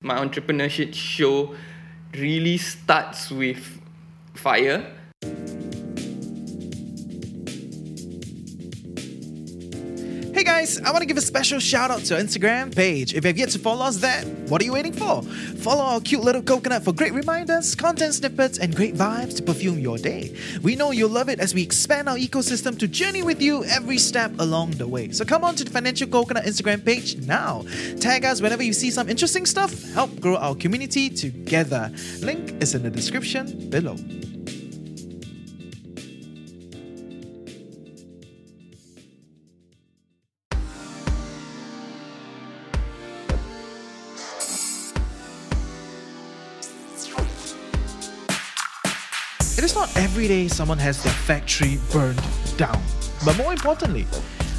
[0.00, 1.54] my entrepreneurship show
[2.14, 3.80] really starts with
[4.34, 4.92] fire.
[10.66, 13.14] Guys, I want to give a special shout out to our Instagram page.
[13.14, 15.22] If you have yet to follow us there, what are you waiting for?
[15.62, 19.78] Follow our cute little coconut for great reminders, content snippets, and great vibes to perfume
[19.78, 20.34] your day.
[20.62, 23.98] We know you'll love it as we expand our ecosystem to journey with you every
[23.98, 25.10] step along the way.
[25.12, 27.64] So come on to the Financial Coconut Instagram page now.
[28.00, 29.70] Tag us whenever you see some interesting stuff.
[29.92, 31.92] Help grow our community together.
[32.20, 33.96] Link is in the description below.
[50.16, 52.22] Every day someone has their factory burned
[52.56, 52.80] down.
[53.22, 54.06] But more importantly,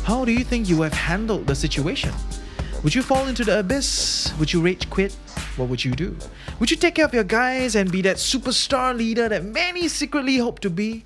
[0.04, 2.14] how do you think you have handled the situation?
[2.84, 4.32] Would you fall into the abyss?
[4.38, 5.14] Would you rage quit?
[5.56, 6.16] What would you do?
[6.60, 10.38] Would you take care of your guys and be that superstar leader that many secretly
[10.38, 11.05] hope to be?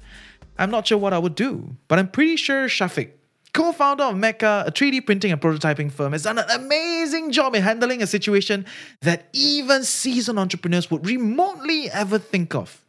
[0.60, 3.12] I'm not sure what I would do, but I'm pretty sure Shafiq,
[3.54, 7.56] co founder of Mecca, a 3D printing and prototyping firm, has done an amazing job
[7.56, 8.66] in handling a situation
[9.00, 12.82] that even seasoned entrepreneurs would remotely ever think of.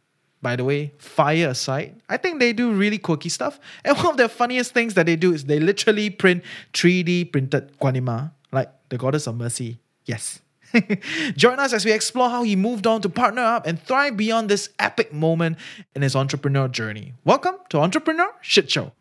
[0.43, 3.59] By the way, fire aside, I think they do really quirky stuff.
[3.85, 7.79] And one of the funniest things that they do is they literally print 3D printed
[7.79, 9.79] Guanima, like the goddess of mercy.
[10.05, 10.41] Yes.
[11.37, 14.49] Join us as we explore how he moved on to partner up and thrive beyond
[14.49, 15.57] this epic moment
[15.95, 17.13] in his entrepreneur journey.
[17.23, 18.91] Welcome to Entrepreneur Shit Show.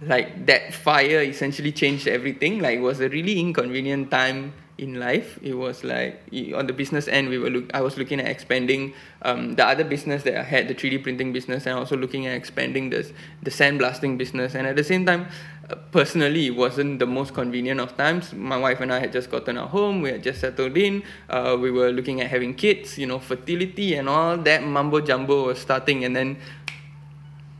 [0.00, 2.60] Like that fire essentially changed everything.
[2.60, 5.38] Like it was a really inconvenient time in life.
[5.42, 6.20] It was like
[6.54, 7.70] on the business end, we were look.
[7.72, 11.32] I was looking at expanding um, the other business that I had, the 3D printing
[11.32, 13.10] business, and also looking at expanding the
[13.42, 14.54] the sandblasting business.
[14.54, 15.28] And at the same time,
[15.70, 18.32] uh, personally, it wasn't the most convenient of times.
[18.34, 20.02] My wife and I had just gotten our home.
[20.02, 21.02] We had just settled in.
[21.30, 22.98] Uh, we were looking at having kids.
[22.98, 26.38] You know, fertility and all that mumbo jumbo was starting, and then.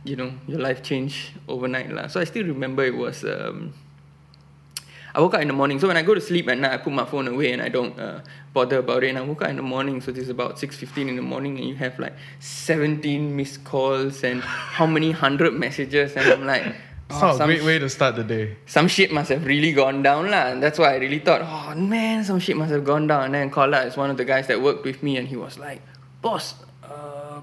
[0.07, 1.91] You know, your life changed overnight.
[1.91, 2.07] La.
[2.07, 3.73] So I still remember it was um,
[5.13, 5.79] I woke up in the morning.
[5.79, 7.69] So when I go to sleep at night, I put my phone away and I
[7.69, 8.21] don't uh,
[8.53, 9.09] bother about it.
[9.09, 9.99] And I woke up in the morning.
[9.99, 13.63] So this is about six fifteen in the morning, and you have like seventeen missed
[13.63, 16.75] calls and how many hundred messages, and I'm like.
[17.09, 18.57] Oh, some great way to start the day.
[18.65, 20.47] Some shit must have really gone down lah.
[20.47, 23.23] And that's why I really thought, oh man, some shit must have gone down.
[23.23, 25.57] And then Kola is one of the guys that worked with me, and he was
[25.57, 25.81] like,
[26.21, 26.55] boss,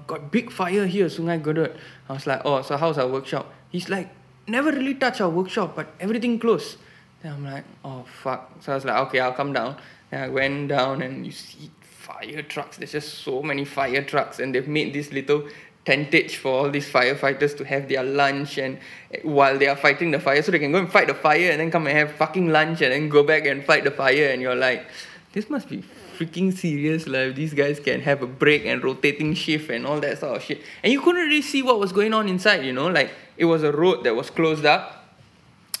[0.07, 1.75] got big fire here, Sungei Kadut.
[2.09, 3.51] I was like, oh, so how's our workshop?
[3.69, 4.09] He's like,
[4.47, 6.77] never really touch our workshop, but everything closed.
[7.21, 8.51] Then I'm like, oh fuck.
[8.59, 9.77] So I was like, okay, I'll come down.
[10.11, 12.77] And I went down and you see fire trucks.
[12.77, 15.47] There's just so many fire trucks, and they've made this little
[15.85, 18.79] tentage for all these firefighters to have their lunch and
[19.21, 21.59] while they are fighting the fire so they can go and fight the fire and
[21.59, 24.41] then come and have fucking lunch and then go back and fight the fire and
[24.41, 24.87] you're like
[25.35, 25.83] this must be
[26.17, 30.17] freaking serious like these guys can have a break and rotating shift and all that
[30.17, 32.87] sort of shit and you couldn't really see what was going on inside you know
[32.87, 35.05] like it was a road that was closed up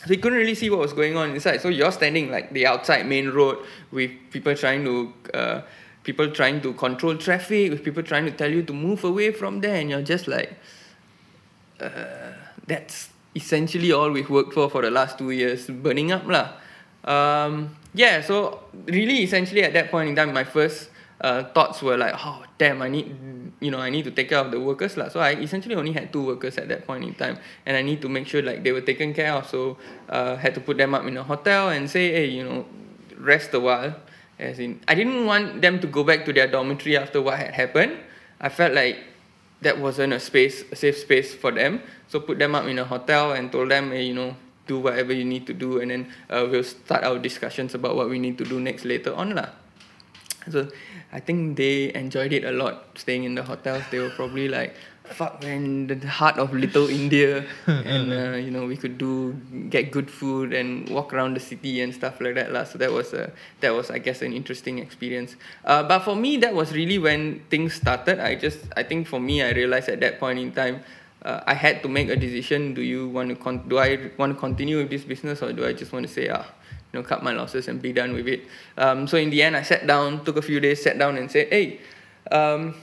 [0.05, 1.61] so you couldn't really see what was going on inside.
[1.61, 3.57] So you're standing like the outside main road
[3.91, 5.61] with people trying to uh,
[6.03, 9.61] people trying to control traffic, with people trying to tell you to move away from
[9.61, 10.53] there, and you're just like,
[11.79, 12.33] uh,
[12.67, 16.53] that's essentially all we've worked for for the last two years, burning up lah.
[17.03, 20.89] Um, yeah, so really, essentially at that point in time, my first
[21.21, 23.15] uh, thoughts were like, oh damn, I need
[23.61, 25.07] you know I need to take care of the workers lah.
[25.07, 28.01] So I essentially only had two workers at that point in time, and I need
[28.03, 29.47] to make sure like they were taken care of.
[29.47, 29.77] So
[30.09, 32.65] uh, had to put them up in a hotel and say, hey, you know,
[33.17, 33.95] rest a while.
[34.37, 37.55] As in, I didn't want them to go back to their dormitory after what had
[37.55, 37.95] happened.
[38.41, 38.99] I felt like
[39.61, 41.81] that wasn't a space, a safe space for them.
[42.11, 44.35] So put them up in a hotel and told them, hey, you know,
[44.67, 48.09] do whatever you need to do, and then uh, we'll start our discussions about what
[48.09, 49.49] we need to do next later on lah.
[50.49, 50.69] So
[51.11, 53.83] I think they enjoyed it a lot staying in the hotels.
[53.89, 58.65] They were probably like, "Fuck, man, the heart of little India," and uh, you know
[58.65, 59.33] we could do
[59.69, 62.63] get good food and walk around the city and stuff like that, lah.
[62.63, 65.35] So that was a that was I guess an interesting experience.
[65.65, 68.21] Uh, but for me, that was really when things started.
[68.21, 70.85] I just I think for me, I realized at that point in time.
[71.25, 72.77] Uh, I had to make a decision.
[72.77, 75.65] Do you want to con- do I want to continue with this business or do
[75.65, 76.45] I just want to say ah
[76.95, 78.47] you know, cut my losses and be done with it.
[78.77, 81.29] Um, so in the end, I sat down, took a few days, sat down and
[81.29, 81.81] said, hey,
[82.31, 82.75] um,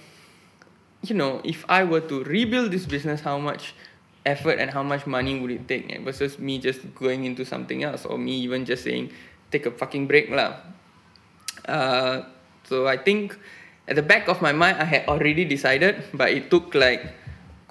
[1.03, 3.75] you know, if I were to rebuild this business, how much
[4.27, 8.05] effort and how much money would it take versus me just going into something else
[8.05, 9.11] or me even just saying,
[9.51, 10.57] take a fucking break lah.
[11.67, 12.23] Uh,
[12.69, 13.39] so I think
[13.89, 17.15] at the back of my mind, I had already decided, but it took like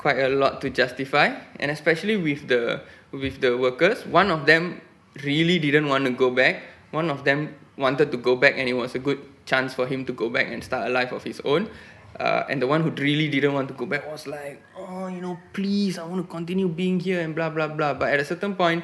[0.01, 1.29] quite a lot to justify,
[1.61, 2.81] and especially with the
[3.13, 4.01] with the workers.
[4.09, 4.81] One of them
[5.21, 6.65] really didn't want to go back.
[6.89, 10.03] One of them wanted to go back, and it was a good chance for him
[10.09, 11.69] to go back and start a life of his own.
[12.17, 15.21] Uh, and the one who really didn't want to go back was like, oh, you
[15.21, 17.93] know, please, I want to continue being here and blah, blah, blah.
[17.93, 18.83] But at a certain point,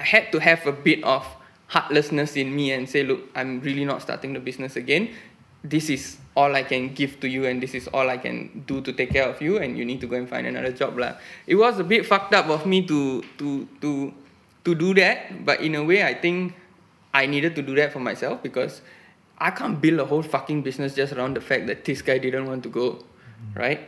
[0.00, 1.26] I had to have a bit of
[1.68, 5.12] heartlessness in me and say, look, I'm really not starting the business again.
[5.64, 8.80] This is all I can give to you, and this is all I can do
[8.82, 10.94] to take care of you, and you need to go and find another job.
[10.94, 11.18] Lah.
[11.46, 14.14] It was a bit fucked up of me to to to
[14.62, 16.54] to do that, but in a way, I think
[17.12, 18.82] I needed to do that for myself because
[19.38, 22.46] I can't build a whole fucking business just around the fact that this guy didn't
[22.46, 23.02] want to go,
[23.54, 23.82] right?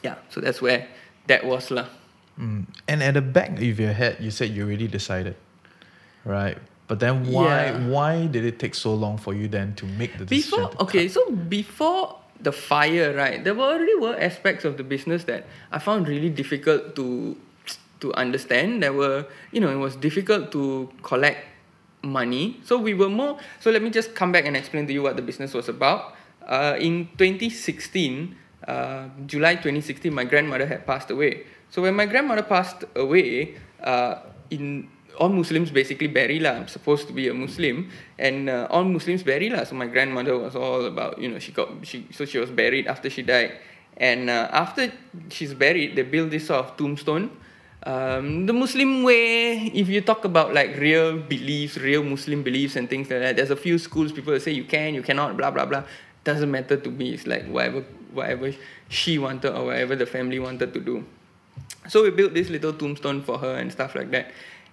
[0.00, 0.88] Yeah, so that's where
[1.26, 1.88] that was lah.
[2.40, 2.64] Mm.
[2.88, 5.36] And at the back of your head, you said you already decided,
[6.24, 6.56] right?
[6.88, 7.86] But then why Yeah.
[7.86, 10.68] why did it take so long for you then to make the decision?
[10.68, 15.24] Before, okay, so before the fire, right, there were already were aspects of the business
[15.24, 17.36] that I found really difficult to
[18.00, 18.82] to understand.
[18.82, 21.38] There were, you know, it was difficult to collect
[22.02, 22.58] money.
[22.66, 23.38] So we were more.
[23.60, 26.14] So let me just come back and explain to you what the business was about.
[26.44, 28.34] Uh, in 2016,
[28.66, 31.46] uh, July 2016, my grandmother had passed away.
[31.70, 34.16] So when my grandmother passed away, uh,
[34.50, 34.88] in
[35.18, 36.52] all Muslims basically bury lah.
[36.52, 39.64] I'm supposed to be a Muslim, and uh, all Muslims bury lah.
[39.64, 42.86] So my grandmother was all about you know she got she so she was buried
[42.86, 43.58] after she died,
[43.96, 44.92] and uh, after
[45.28, 47.30] she's buried, they build this sort of tombstone.
[47.84, 52.88] Um, the Muslim way, if you talk about like real beliefs, real Muslim beliefs and
[52.88, 55.66] things like that, there's a few schools people say you can, you cannot, blah blah
[55.66, 55.82] blah.
[56.22, 57.14] Doesn't matter to me.
[57.14, 57.82] It's like whatever
[58.14, 58.54] whatever
[58.88, 61.04] she wanted or whatever the family wanted to do.
[61.88, 64.30] So we built this little tombstone for her and stuff like that.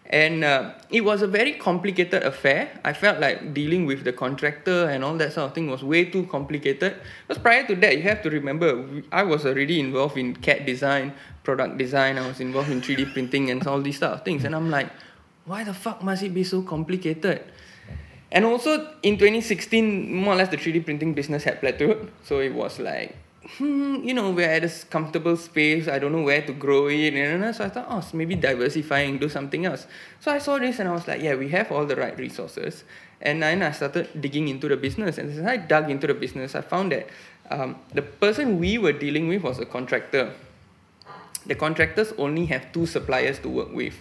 [0.09, 2.79] And uh, it was a very complicated affair.
[2.83, 6.06] I felt like dealing with the contractor and all that sort of thing was way
[6.06, 6.95] too complicated.
[7.27, 11.13] Because prior to that, you have to remember, I was already involved in CAD design,
[11.44, 14.45] product design, I was involved in 3D printing and all these sort of things.
[14.45, 14.89] And I'm like,
[15.45, 17.44] why the fuck must it be so complicated?
[18.31, 22.09] And also in 2016, more or less the 3D printing business had plateaued.
[22.23, 23.15] So it was like,
[23.57, 25.88] hmm, you know, we're at this comfortable space.
[25.88, 27.13] I don't know where to grow it.
[27.13, 29.88] And so I thought, oh, so maybe diversifying, do something else.
[30.19, 32.84] So I saw this and I was like, yeah, we have all the right resources.
[33.22, 35.18] And then I started digging into the business.
[35.18, 37.10] And as I dug into the business, I found that
[37.50, 40.34] um, the person we were dealing with was a contractor
[41.46, 43.96] the contractors only have two suppliers to work with.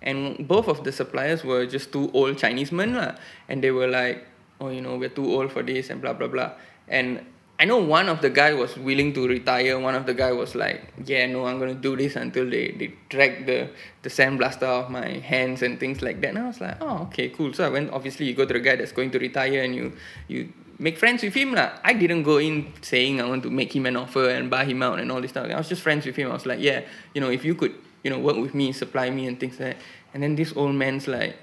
[0.00, 2.94] And both of the suppliers were just two old Chinese men.
[2.94, 3.14] lah.
[3.48, 4.26] And they were like,
[4.60, 6.52] oh, you know, we're too old for this and blah, blah, blah.
[6.88, 7.24] And
[7.62, 9.78] I know one of the guy was willing to retire.
[9.78, 12.92] One of the guy was like, yeah, no, I'm to do this until they, they
[13.08, 13.68] drag the,
[14.02, 16.30] the sandblaster off my hands and things like that.
[16.30, 17.52] And I was like, oh, okay, cool.
[17.52, 19.92] So I went, obviously, you go to the guy that's going to retire and you,
[20.26, 21.54] you make friends with him.
[21.54, 21.70] lah.
[21.84, 24.82] I didn't go in saying I want to make him an offer and buy him
[24.82, 25.48] out and all this stuff.
[25.48, 26.30] I was just friends with him.
[26.30, 26.82] I was like, yeah,
[27.14, 29.76] you know, if you could, you know, work with me, supply me and things like
[29.76, 29.84] that.
[30.14, 31.36] And then this old man's like,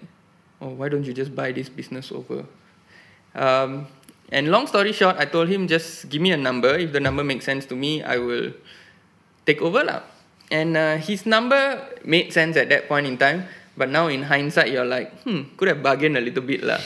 [0.59, 2.43] oh, why don't you just buy this business over?
[3.35, 3.87] Um,
[4.31, 6.77] and long story short, I told him just give me a number.
[6.77, 8.53] If the number makes sense to me, I will
[9.45, 10.01] take over lah.
[10.49, 13.45] And uh, his number made sense at that point in time.
[13.77, 16.81] But now in hindsight, you're like, hmm, could have bargained a little bit lah.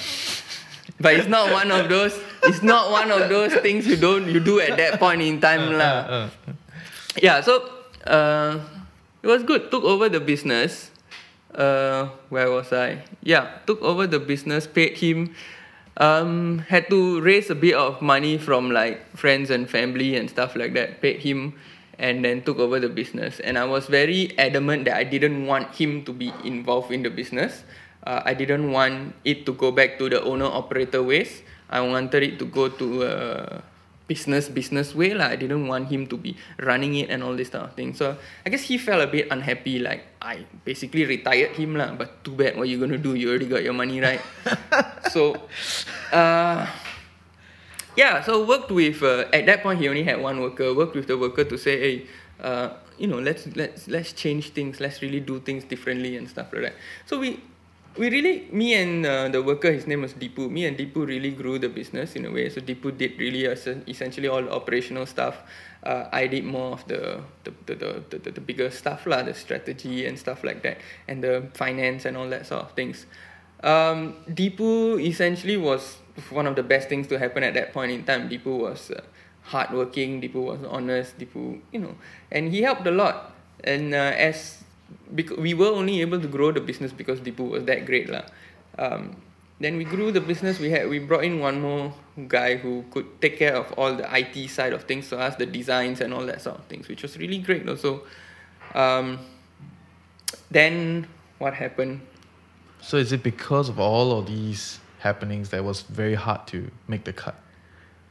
[1.00, 2.13] But it's not one of those.
[2.44, 5.74] It's not one of those things you don't you do at that point in time
[5.74, 5.96] lah.
[6.06, 6.30] Uh,
[7.13, 7.62] Yeah, so
[8.10, 8.57] uh,
[9.22, 9.69] it was good.
[9.69, 10.89] Took over the business.
[11.54, 13.06] Uh, where was I?
[13.22, 14.66] Yeah, took over the business.
[14.66, 15.38] Paid him.
[15.98, 20.56] Um, had to raise a bit of money from like friends and family and stuff
[20.56, 21.01] like that.
[21.01, 21.53] Paid him,
[22.00, 23.39] and then took over the business.
[23.39, 27.10] And I was very adamant that I didn't want him to be involved in the
[27.10, 27.63] business.
[28.03, 31.41] Uh, I didn't want it to go back to the owner operator ways.
[31.70, 33.62] I wanted it to go to uh,
[34.07, 35.31] business business way lah.
[35.31, 37.93] I didn't want him to be running it and all this kind of thing.
[37.95, 39.79] So I guess he felt a bit unhappy.
[39.79, 41.95] Like I basically retired him lah.
[41.95, 42.57] But too bad.
[42.57, 43.15] What you gonna do?
[43.15, 44.22] You already got your money right.
[45.13, 45.36] so,
[46.12, 46.67] uh,
[47.95, 48.22] yeah.
[48.24, 49.01] So worked with.
[49.03, 50.74] Uh, at that point, he only had one worker.
[50.74, 51.95] Worked with the worker to say, hey,
[52.43, 54.79] uh, you know, let's let's let's change things.
[54.83, 56.75] Let's really do things differently and stuff like that.
[57.07, 57.39] So we
[57.95, 60.50] we really, me and uh, the worker, his name was Deepu.
[60.50, 62.50] Me and Deepu really grew the business in a way.
[62.50, 65.41] So Deepu did really essen- essentially all the operational stuff.
[65.83, 67.75] Uh, I did more of the the, the,
[68.09, 72.05] the, the, the, bigger stuff, lah, the strategy and stuff like that, and the finance
[72.05, 73.05] and all that sort of things.
[73.63, 75.97] Um, essentially was
[76.29, 78.29] one of the best things to happen at that point in time.
[78.29, 79.01] Deepu was uh,
[79.43, 81.95] hardworking, Deepu was honest, Deepu, you know,
[82.31, 83.35] and he helped a lot.
[83.63, 84.62] And uh, as
[85.13, 88.23] because we were only able to grow the business because Deepu was that great lah.
[88.77, 89.15] Um,
[89.59, 90.59] then we grew the business.
[90.59, 91.93] We had we brought in one more
[92.27, 95.45] guy who could take care of all the IT side of things, so us the
[95.45, 98.03] designs and all that sort of things, which was really great also.
[98.73, 99.19] Um,
[100.50, 101.07] then
[101.38, 102.01] what happened?
[102.83, 106.69] so is it because of all of these happenings that it was very hard to
[106.88, 107.35] make the cut?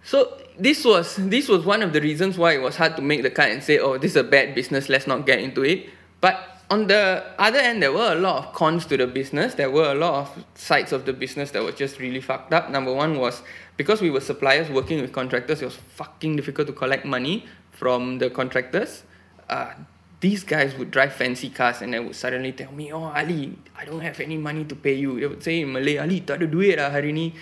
[0.03, 3.23] So this was this was one of the reasons why it was hard to make
[3.23, 4.89] the cut and say, oh, this is a bad business.
[4.89, 5.91] Let's not get into it.
[6.21, 9.53] But on the other end, there were a lot of cons to the business.
[9.53, 12.71] There were a lot of sides of the business that were just really fucked up.
[12.71, 13.43] Number one was
[13.77, 18.17] because we were suppliers working with contractors, it was fucking difficult to collect money from
[18.17, 19.05] the contractors.
[19.51, 19.75] Uh,
[20.21, 23.85] these guys would drive fancy cars and they would suddenly tell me, Oh, Ali, I
[23.85, 25.21] don't have any money to pay you.
[25.21, 27.37] They would say in Malay, Ali, tak ada duit lah hari ni.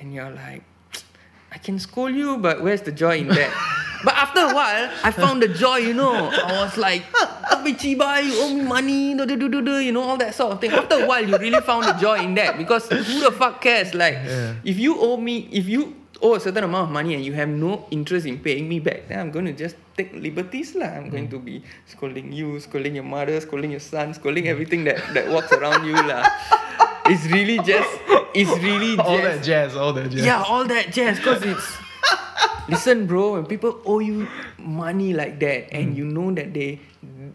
[0.00, 0.64] And you're like,
[1.52, 3.50] I can scold you, but where's the joy in that?
[4.04, 6.30] but after a while, I found the joy, you know.
[6.30, 7.02] I was like,
[7.50, 10.34] Abi Chiba, you owe me money, do, do, do, do, do, you know, all that
[10.34, 10.70] sort of thing.
[10.70, 13.94] After a while, you really found the joy in that because who the fuck cares?
[13.94, 14.54] Like, Yeah.
[14.64, 17.48] if you owe me, if you owe a certain amount of money and you have
[17.48, 20.86] no interest in paying me back, then I'm going to just take liberties lah.
[20.86, 21.34] I'm going mm.
[21.34, 25.52] to be scolding you, scolding your mother, scolding your son, scolding everything that, that walks
[25.52, 26.22] around you lah.
[27.10, 27.90] It's really just,
[28.34, 28.98] it's really.
[28.98, 30.24] All that jazz, all that jazz.
[30.24, 31.18] Yeah, all that jazz.
[31.18, 31.76] Because it's.
[32.68, 36.78] Listen, bro, when people owe you money like that and you know that they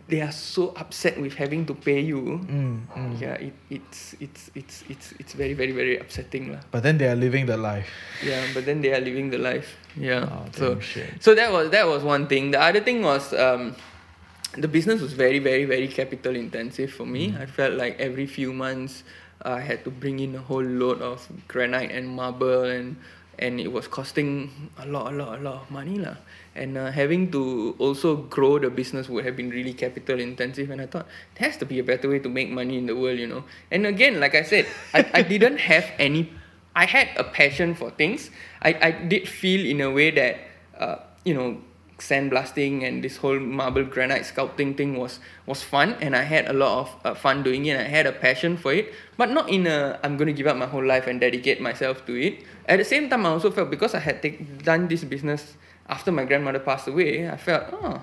[0.07, 3.19] they are so upset with having to pay you, Mm, mm.
[3.19, 6.59] yeah, it, it's it's it's it's it's very very very upsetting lah.
[6.71, 7.89] But then they are living the life.
[8.23, 9.75] Yeah, but then they are living the life.
[9.97, 10.29] Yeah.
[10.31, 11.19] Oh, so shit.
[11.19, 12.51] so that was that was one thing.
[12.51, 13.75] The other thing was um,
[14.55, 17.35] the business was very very very capital intensive for me.
[17.35, 19.03] I felt like every few months
[19.45, 22.97] I had to bring in a whole load of granite and marble and
[23.37, 26.17] and it was costing a lot a lot a lot of money lah.
[26.55, 30.71] And uh, having to also grow the business would have been really capital intensive.
[30.71, 32.95] And I thought there has to be a better way to make money in the
[32.95, 33.43] world, you know.
[33.69, 36.31] And again, like I said, I, I didn't have any
[36.75, 38.29] I had a passion for things.
[38.61, 40.35] I, I did feel in a way that,
[40.77, 41.61] uh, you know,
[41.97, 46.53] sandblasting and this whole marble granite sculpting thing was was fun and I had a
[46.53, 47.79] lot of uh, fun doing it.
[47.79, 50.57] I had a passion for it, but not in a I'm going to give up
[50.57, 52.43] my whole life and dedicate myself to it.
[52.67, 55.55] At the same time, I also felt because I had take, done this business
[55.87, 58.01] after my grandmother passed away, I felt oh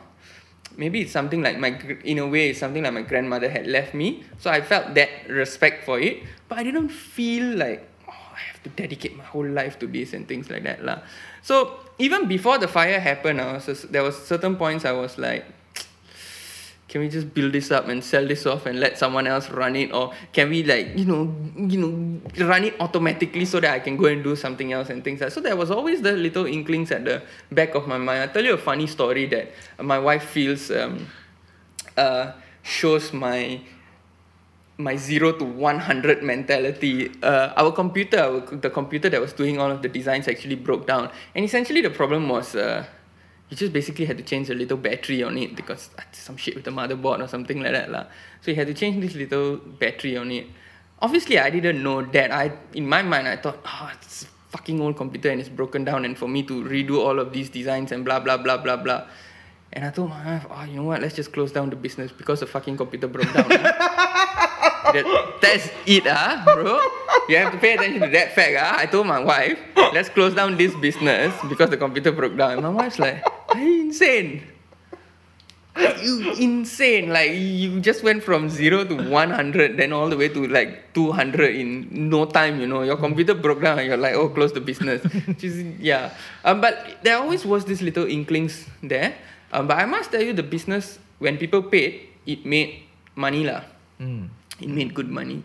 [0.76, 3.94] maybe it's something like my in a way it's something like my grandmother had left
[3.94, 8.38] me so i felt that respect for it but i didn't feel like oh, i
[8.38, 11.00] have to dedicate my whole life to this and things like that lah.
[11.42, 15.44] so even before the fire happened I was there was certain points i was like
[16.88, 19.76] can we just build this up and sell this off and let someone else run
[19.76, 21.22] it or can we like you know
[21.56, 25.04] you know run it automatically so that i can go and do something else and
[25.04, 25.34] things like that.
[25.34, 28.44] so there was always the little inklings at the back of my mind i'll tell
[28.44, 31.06] you a funny story that my wife feels um,
[31.96, 32.32] uh,
[32.62, 33.60] shows my
[34.78, 39.70] my zero to 100 mentality uh, our computer our, the computer that was doing all
[39.70, 41.10] of the designs actually broke down.
[41.34, 42.84] And essentially the problem was uh,
[43.50, 46.54] you just basically had to change a little battery on it because uh, some shit
[46.54, 48.06] with the motherboard or something like that lah.
[48.40, 50.46] so you had to change this little battery on it.
[51.00, 52.32] Obviously i didn't know that.
[52.32, 54.26] I in my mind i thought oh it's a
[54.56, 57.50] fucking old computer and it's broken down and for me to redo all of these
[57.50, 59.04] designs and blah blah blah blah blah.
[59.74, 61.02] And i told my wife oh you know what?
[61.02, 63.48] Let's just close down the business because the fucking computer broke down
[64.92, 65.04] that,
[65.40, 66.78] that's it, ah, bro.
[67.28, 68.78] You have to pay attention to that fact, ah.
[68.78, 69.58] I told my wife,
[69.92, 72.52] let's close down this business because the computer broke down.
[72.52, 74.42] And my wife's like, are you insane?
[75.72, 77.08] Are you insane?
[77.08, 80.92] Like you just went from zero to one hundred, then all the way to like
[80.92, 82.60] two hundred in no time.
[82.60, 85.00] You know, your computer broke down, and you're like, oh, close the business.
[85.80, 86.12] Yeah.
[86.44, 89.16] Um, but there always was this little inklings there.
[89.48, 92.84] Um, but I must tell you, the business when people paid, it made
[93.16, 93.64] money lah
[94.02, 94.28] Mm.
[94.60, 95.42] It made good money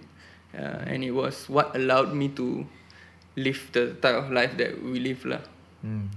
[0.57, 2.65] uh, and it was what allowed me to
[3.35, 5.41] live the type of life that we live lah.
[5.85, 6.09] Mm.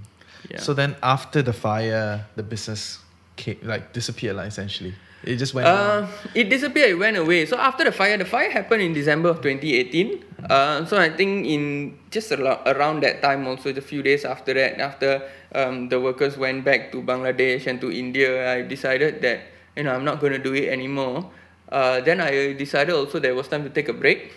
[0.49, 0.59] Yeah.
[0.59, 2.99] So then after the fire, the business
[3.37, 4.93] came, like disappeared, like, essentially.
[5.21, 6.97] It just went Uh, it disappeared.
[6.97, 7.45] It went away.
[7.45, 10.25] So after the fire, the fire happened in December of 2018.
[10.49, 14.81] Uh, so I think in just around that time, also a few days after that,
[14.81, 15.21] after
[15.53, 19.45] um, the workers went back to Bangladesh and to India, I decided that
[19.77, 21.29] you know I'm not going to do it anymore.
[21.71, 24.33] Uh, then I decided also there was time to take a break.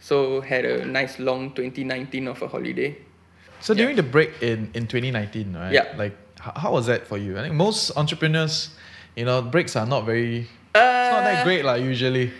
[0.00, 2.96] So had a nice long 2019 of a holiday.
[3.60, 3.78] So yeah.
[3.82, 5.72] during the break in, in 2019, right?
[5.72, 5.94] Yeah.
[5.96, 7.38] Like, how, how was that for you?
[7.38, 8.70] I think most entrepreneurs,
[9.16, 12.32] you know, breaks are not very, it's not Uh, that great, like, usually.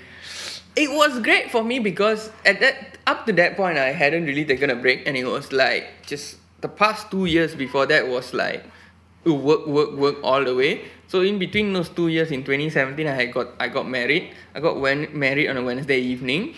[0.76, 4.44] It was great for me because at that up to that point I hadn't really
[4.44, 8.34] taken a break and it was like just the past two years before that was
[8.34, 8.64] like
[9.32, 10.82] work work work all the way.
[11.08, 14.30] So in between those two years in 2017 I had got I got married.
[14.54, 16.54] I got when, married on a Wednesday evening,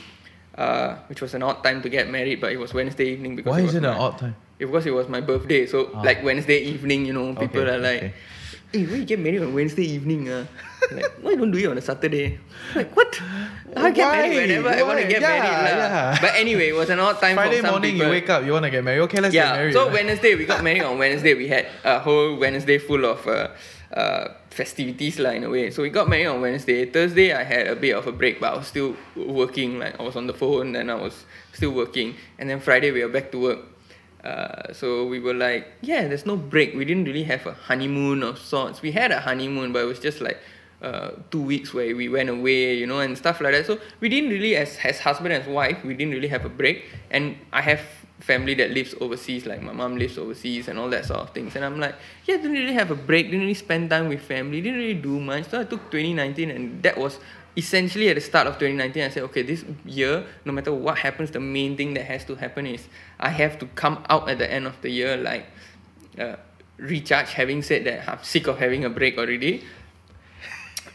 [0.57, 3.51] uh, which was an odd time to get married, but it was Wednesday evening because
[3.51, 4.37] Why it is it an odd time?
[4.59, 5.67] Because it was my birthday.
[5.67, 6.01] So Ah.
[6.03, 8.15] like Wednesday evening, you know, people Okay, are like okay.
[8.73, 10.29] Hey, why you get married on Wednesday evening?
[10.29, 10.47] Uh?
[10.93, 12.39] like, why don't do it on a Saturday?
[12.75, 13.21] Like, what?
[13.77, 14.17] I get Why?
[14.29, 15.53] married whenever I want to get Yeah, married.
[15.53, 15.77] lah.
[15.77, 16.19] yeah.
[16.21, 18.07] But anyway, it was an odd time Friday for some morning, people.
[18.07, 19.01] you wake up, you want to get married.
[19.07, 19.73] Okay, let's get Yeah, married.
[19.75, 19.91] so?
[19.91, 21.35] Wednesday, we got married on Wednesday.
[21.35, 23.49] We had a whole Wednesday full of uh,
[23.93, 25.71] uh, festivities lah in a way.
[25.71, 26.87] So we got married on Wednesday.
[26.87, 29.79] Thursday, I had a bit of a break, but I was still working.
[29.79, 32.15] Like I was on the phone and I was still working.
[32.39, 33.61] And then Friday, we were back to work.
[34.27, 36.75] Uh, so we were like, yeah, there's no break.
[36.75, 38.83] We didn't really have a honeymoon of sorts.
[38.83, 40.39] We had a honeymoon, but it was just like
[40.83, 43.67] uh, two weeks where we went away, you know, and stuff like that.
[43.67, 46.87] So we didn't really, as as husband and wife, we didn't really have a break.
[47.13, 47.81] And I have
[48.19, 51.55] family that lives overseas, like my mom lives overseas and all that sort of things.
[51.55, 54.61] And I'm like, yeah, didn't really have a break, didn't really spend time with family,
[54.61, 55.51] didn't really do much.
[55.51, 57.21] So I took 2019, and that was
[57.57, 59.03] essentially at the start of 2019.
[59.03, 62.35] I said, okay, this year, no matter what happens, the main thing that has to
[62.35, 65.47] happen is I have to come out at the end of the year like
[66.19, 66.37] uh,
[66.77, 67.33] recharge.
[67.33, 69.65] Having said that, I'm sick of having a break already.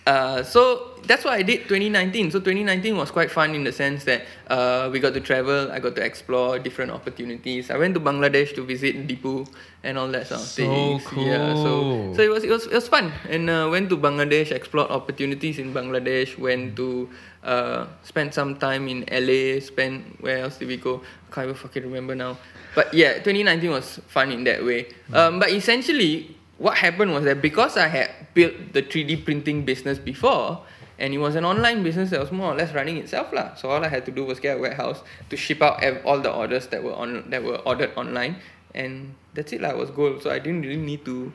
[0.08, 2.32] Uh, so that's what I did 2019.
[2.32, 5.80] So 2019 was quite fun in the sense that uh, we got to travel, I
[5.80, 7.70] got to explore different opportunities.
[7.70, 9.48] I went to Bangladesh to visit Dipu
[9.84, 11.04] and all that sort of So things.
[11.18, 14.52] Yeah, so so it was it was it was fun and uh, went to Bangladesh,
[14.52, 16.38] explored opportunities in Bangladesh.
[16.38, 17.10] Went to
[17.44, 19.60] uh, spend some time in LA.
[19.62, 21.02] Spent where else did we go?
[21.30, 22.38] I can't even fucking remember now.
[22.74, 24.88] But yeah, 2019 was fun in that way.
[25.14, 29.98] Um, but essentially, what happened was that because I had built the 3D printing business
[29.98, 30.62] before,
[31.00, 33.56] and it was an online business that was more or less running itself lah.
[33.56, 35.02] So all I had to do was get a warehouse
[35.32, 38.38] to ship out all the orders that were on that were ordered online,
[38.76, 39.74] and that's it lah.
[39.74, 40.22] Was goal.
[40.22, 41.34] So I didn't really need to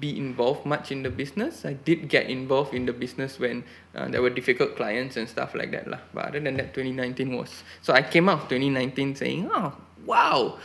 [0.00, 1.66] be involved much in the business.
[1.66, 3.64] I did get involved in the business when
[3.94, 6.00] uh, there were difficult clients and stuff like that lah.
[6.14, 7.52] But other than that, 2019 was
[7.82, 9.76] so I came out of 2019 saying, oh
[10.08, 10.56] wow,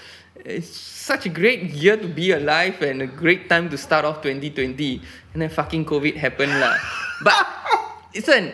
[0.45, 4.21] it's such a great year to be alive and a great time to start off
[4.21, 5.01] 2020.
[5.33, 6.77] And then fucking COVID happened lah.
[7.23, 7.47] But
[8.15, 8.51] listen,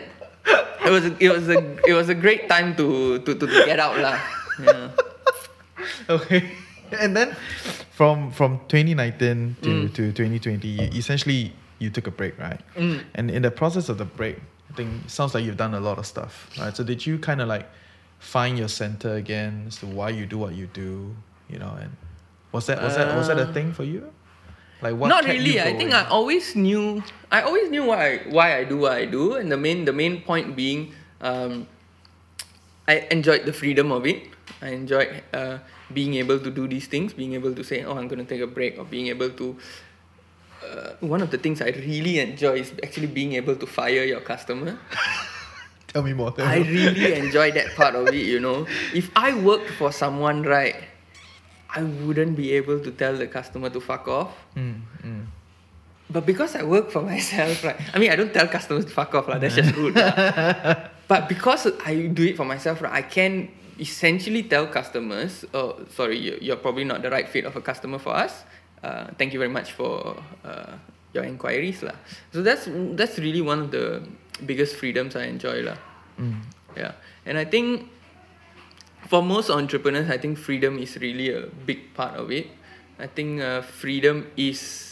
[0.84, 3.58] it was a, it was a it was a great time to to to, to
[3.66, 4.18] get out lah.
[4.62, 4.90] Yeah.
[6.08, 6.50] okay.
[6.90, 7.36] And then
[7.94, 9.94] from from 2019 to, Mm.
[9.94, 12.58] to 2020, you, essentially you took a break, right?
[12.74, 13.04] Mm.
[13.14, 15.78] And in the process of the break, I think it sounds like you've done a
[15.78, 16.74] lot of stuff, right?
[16.74, 17.70] So did you kind of like
[18.18, 21.14] find your center again as to why you do what you do,
[21.50, 21.74] you know?
[21.80, 21.90] And
[22.52, 24.12] was that was that was that a Uh, thing for you?
[24.80, 25.08] Like what?
[25.08, 25.54] Not really.
[25.54, 25.92] You I think going?
[25.92, 27.02] I always knew.
[27.30, 29.92] I always knew why I, why I do what I do, and the main the
[29.92, 31.66] main point being, um,
[32.88, 34.24] I enjoyed the freedom of it.
[34.62, 35.58] I enjoyed uh,
[35.92, 38.40] being able to do these things, being able to say, "Oh, I'm going to take
[38.40, 39.56] a break," or being able to.
[40.60, 44.20] Uh, one of the things I really enjoy is actually being able to fire your
[44.20, 44.76] customer.
[45.88, 46.32] Tell me more.
[46.32, 48.66] Tell I me really enjoy that part of it, you know.
[48.94, 50.76] If I worked for someone right,
[51.74, 54.34] I wouldn't be able to tell the customer to fuck off.
[54.56, 55.24] Mm, mm.
[56.10, 57.78] But because I work for myself, right?
[57.94, 59.38] I mean, I don't tell customers to fuck off, lah.
[59.38, 59.94] That's just rude.
[61.08, 66.18] but because I do it for myself, right, I can essentially tell customers, oh, sorry,
[66.18, 68.42] you- you're probably not the right fit of a customer for us.
[68.82, 70.74] Uh, thank you very much for uh,
[71.14, 71.94] your inquiries, lah.
[72.32, 72.64] So that's
[72.96, 74.00] that's really one of the
[74.46, 75.76] biggest freedoms I enjoy, lah.
[76.18, 76.40] Mm.
[76.76, 76.92] Yeah,
[77.26, 77.86] and I think
[79.10, 82.46] for most entrepreneurs, I think freedom is really a big part of it.
[82.96, 84.86] I think uh, freedom is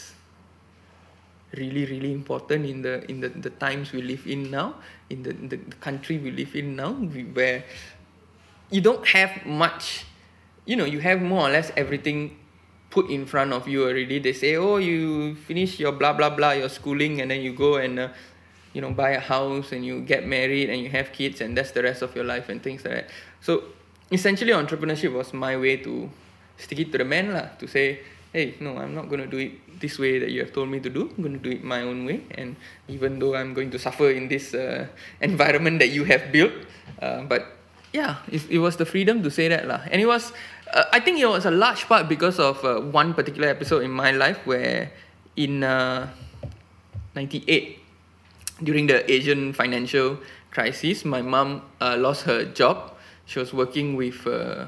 [1.55, 4.75] really really important in the in the, the times we live in now
[5.09, 7.63] in the, the, the country we live in now we, where
[8.69, 10.05] you don't have much
[10.67, 12.37] you know you have more or less everything
[12.91, 16.51] put in front of you already they say oh you finish your blah blah blah
[16.51, 18.09] your schooling and then you go and uh,
[18.73, 21.71] you know buy a house and you get married and you have kids and that's
[21.71, 23.09] the rest of your life and things like that
[23.41, 23.63] so
[24.11, 26.09] essentially entrepreneurship was my way to
[26.57, 27.99] stick it to the man lah to say
[28.33, 30.79] hey no i'm not going to do it this way that you have told me
[30.79, 31.09] to do.
[31.17, 32.21] I'm going to do it my own way.
[32.35, 32.55] And
[32.87, 34.87] even though i'm going to suffer in this uh,
[35.21, 36.51] environment that you have built
[37.01, 37.55] uh, but
[37.93, 39.81] yeah it, it was the freedom to say that lah.
[39.89, 40.31] And it was
[40.73, 43.91] uh, i think it was a large part because of uh, one particular episode in
[43.91, 44.91] my life where
[45.35, 46.09] in uh,
[47.15, 47.79] 98
[48.63, 50.17] during the asian financial
[50.51, 52.98] crisis my mom uh, lost her job
[53.29, 54.65] she was working with uh,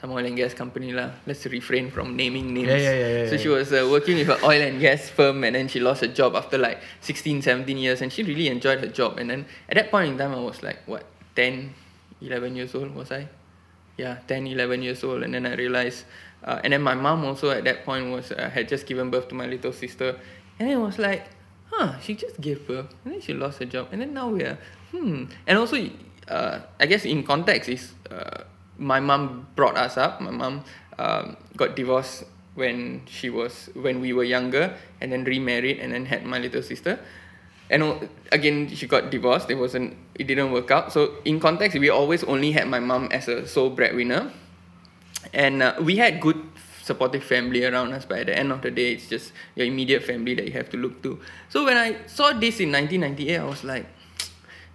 [0.00, 1.10] some oil and gas company lah.
[1.24, 2.66] Let's refrain from naming names.
[2.66, 5.44] Yeah, yeah, yeah, yeah, so she was uh, working with an oil and gas firm,
[5.44, 8.80] and then she lost her job after like 16, 17 years, and she really enjoyed
[8.80, 9.18] her job.
[9.22, 11.06] And then at that point in time, I was like what
[11.36, 11.72] 10,
[12.20, 13.28] 11 years old was I?
[13.96, 16.04] Yeah, 10, 11 years old, and then I realized.
[16.42, 19.28] Uh, and then my mom also at that point was uh, had just given birth
[19.28, 20.18] to my little sister,
[20.58, 21.30] and it was like,
[21.70, 24.42] huh, she just gave birth, and then she lost her job, and then now we
[24.42, 24.58] are,
[24.90, 25.30] hmm.
[25.46, 25.78] And also,
[26.32, 30.20] uh, I guess in context is uh, my mom brought us up.
[30.20, 30.64] My mom
[30.98, 36.06] um, got divorced when she was when we were younger, and then remarried, and then
[36.06, 36.98] had my little sister.
[37.68, 39.50] And again, she got divorced.
[39.50, 39.96] It wasn't.
[40.16, 40.92] It didn't work out.
[40.92, 44.32] So in context, we always only had my mom as a sole breadwinner,
[45.32, 46.40] and uh, we had good
[46.82, 48.04] supportive family around us.
[48.04, 50.68] But at the end of the day, it's just your immediate family that you have
[50.70, 51.20] to look to.
[51.48, 53.86] So when I saw this in 1998, I was like,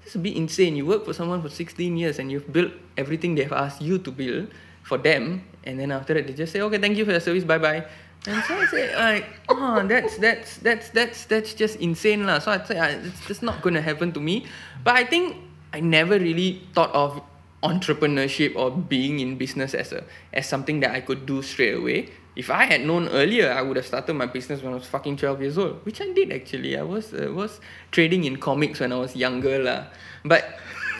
[0.07, 0.75] is a bit insane.
[0.75, 4.11] You work for someone for 16 years and you've built everything they've asked you to
[4.11, 4.49] build
[4.83, 7.43] for them, and then after that they just say, okay, thank you for your service,
[7.43, 7.85] bye bye.
[8.25, 12.39] And so I say, like, oh, that's that's that's that's that's just insane, lah.
[12.39, 14.47] So I say, I, it's just not gonna happen to me.
[14.83, 15.37] But I think
[15.71, 17.21] I never really thought of
[17.63, 22.09] entrepreneurship or being in business as a as something that I could do straight away.
[22.37, 25.17] If I had known earlier, I would have started my business when I was fucking
[25.17, 26.77] 12 years old, which I did actually.
[26.77, 29.85] I was uh, was trading in comics when I was younger lah.
[30.23, 30.45] But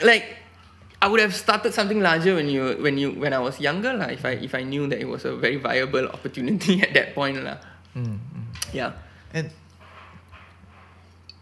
[0.02, 0.36] like
[1.00, 4.06] I would have started something larger when you when you when I was younger lah.
[4.06, 7.44] If I if I knew that it was a very viable opportunity at that point
[7.44, 7.58] lah.
[8.74, 8.98] Yeah.
[9.32, 9.50] And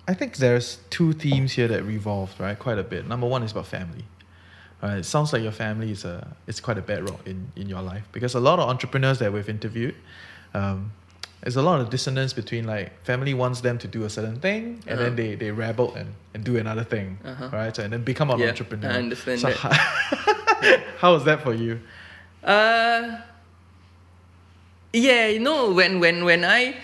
[0.06, 2.58] I think there's two themes here that revolved, right?
[2.58, 3.08] Quite a bit.
[3.08, 4.04] Number one is about family.
[4.82, 4.98] Right?
[4.98, 8.04] It sounds like your family is a it's quite a bedrock in, in your life
[8.12, 9.94] because a lot of entrepreneurs that we've interviewed,
[10.54, 10.92] um,
[11.42, 14.82] there's a lot of dissonance between like family wants them to do a certain thing
[14.86, 15.16] and then Uh-huh.
[15.16, 17.48] they, they rebel and, and do another thing, Uh-huh.
[17.52, 17.74] right?
[17.76, 18.90] So, and then become an Yeah, entrepreneur.
[18.90, 19.50] I understand so.
[19.50, 19.70] How,
[20.98, 21.80] how was that for you?
[22.44, 23.16] Uh,
[24.92, 26.74] yeah, you know, when when when I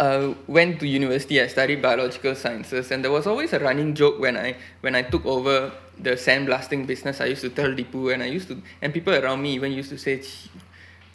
[0.00, 4.18] uh, went to university, I studied biological sciences, and there was always a running joke
[4.18, 7.20] when I when I took over the sandblasting business.
[7.20, 9.90] I used to tell Dipu, and I used to, and people around me even used
[9.90, 10.22] to say,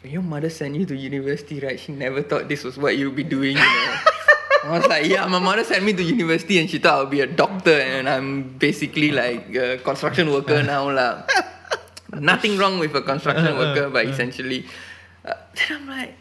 [0.02, 1.78] "When your mother sent you to university, right?
[1.78, 3.96] She never thought this was what you'd be doing." You know?
[4.64, 7.20] I was like, yeah, my mother sent me to university and she thought I'll be
[7.20, 10.66] a doctor and I'm basically like a construction worker uh-huh.
[10.66, 11.22] now lah.
[12.12, 14.12] Nothing wrong with a construction uh-huh, worker, but uh-huh.
[14.12, 14.66] essentially,
[15.24, 16.14] uh, then I'm like,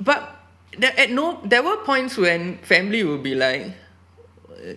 [0.00, 0.36] but
[0.76, 3.72] there, at no, there were points when family would be like,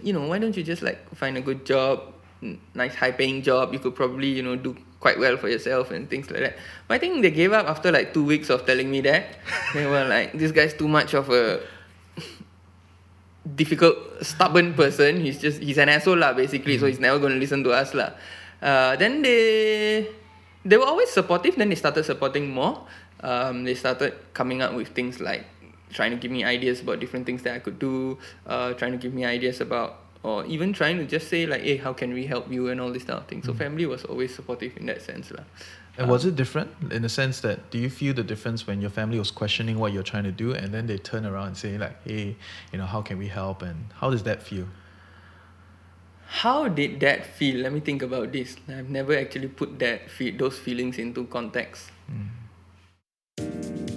[0.04, 2.14] you know, why don't you just like find a good job,
[2.74, 3.74] nice high paying job?
[3.74, 6.58] You could probably, you know, do quite well for yourself and things like that.
[6.88, 9.40] But I think they gave up after like two weeks of telling me that.
[9.74, 11.62] they were like, this guy's too much of a
[13.56, 15.22] difficult, stubborn person.
[15.22, 16.78] He's just he's an asshole lah, basically.
[16.78, 18.12] So he's never going to listen to us lah.
[18.62, 20.08] Uh, then they
[20.66, 21.56] they were always supportive.
[21.56, 22.86] Then they started supporting more.
[23.22, 25.46] Um, they started coming up with things like
[25.92, 28.18] trying to give me ideas about different things that I could do.
[28.46, 31.78] Uh, trying to give me ideas about or even trying to just say like, hey,
[31.78, 33.42] how can we help you and all this kind of thing.
[33.42, 33.58] So mm.
[33.58, 35.44] family was always supportive in that sense lah.
[35.98, 38.90] And was it different in the sense that do you feel the difference when your
[38.90, 41.78] family was questioning what you're trying to do and then they turn around and say
[41.78, 42.38] like, hey,
[42.72, 44.68] you know, how can we help and how does that feel?
[46.28, 47.58] How did that feel?
[47.58, 48.56] Let me think about this.
[48.70, 50.02] I've never actually put that
[50.38, 51.92] those feelings into context.
[52.10, 53.89] Mm.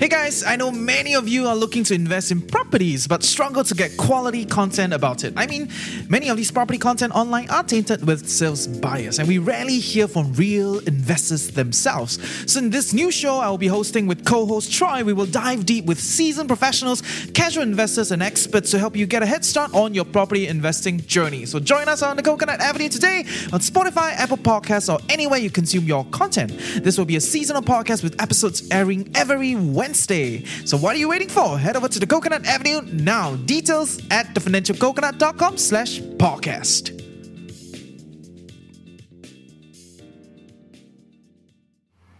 [0.00, 3.62] Hey guys, I know many of you are looking to invest in properties but struggle
[3.64, 5.34] to get quality content about it.
[5.36, 5.68] I mean,
[6.08, 10.08] many of these property content online are tainted with sales bias and we rarely hear
[10.08, 12.18] from real investors themselves.
[12.50, 15.66] So in this new show I will be hosting with co-host Troy, we will dive
[15.66, 17.02] deep with seasoned professionals,
[17.34, 21.02] casual investors and experts to help you get a head start on your property investing
[21.02, 21.44] journey.
[21.44, 23.18] So join us on the Coconut Avenue today
[23.52, 26.52] on Spotify, Apple Podcasts or anywhere you consume your content.
[26.82, 29.89] This will be a seasonal podcast with episodes airing every Wednesday.
[29.94, 31.58] So what are you waiting for?
[31.58, 33.36] Head over to the Coconut Avenue now.
[33.46, 36.96] Details at thefinancialcoconut.com slash podcast.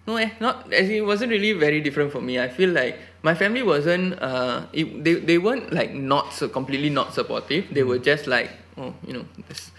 [0.06, 2.40] No, eh, not as it wasn't really very different for me.
[2.40, 4.18] I feel like my family wasn't.
[4.18, 7.70] Uh, it, they they weren't like not so completely not supportive.
[7.70, 9.70] They were just like, oh, you know, there's,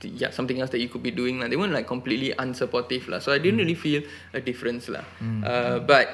[0.00, 1.40] yeah, something else that you could be doing.
[1.40, 3.18] Like, they weren't like completely unsupportive lah.
[3.18, 4.00] So I didn't really feel
[4.32, 5.04] a difference lah.
[5.44, 6.08] Uh, but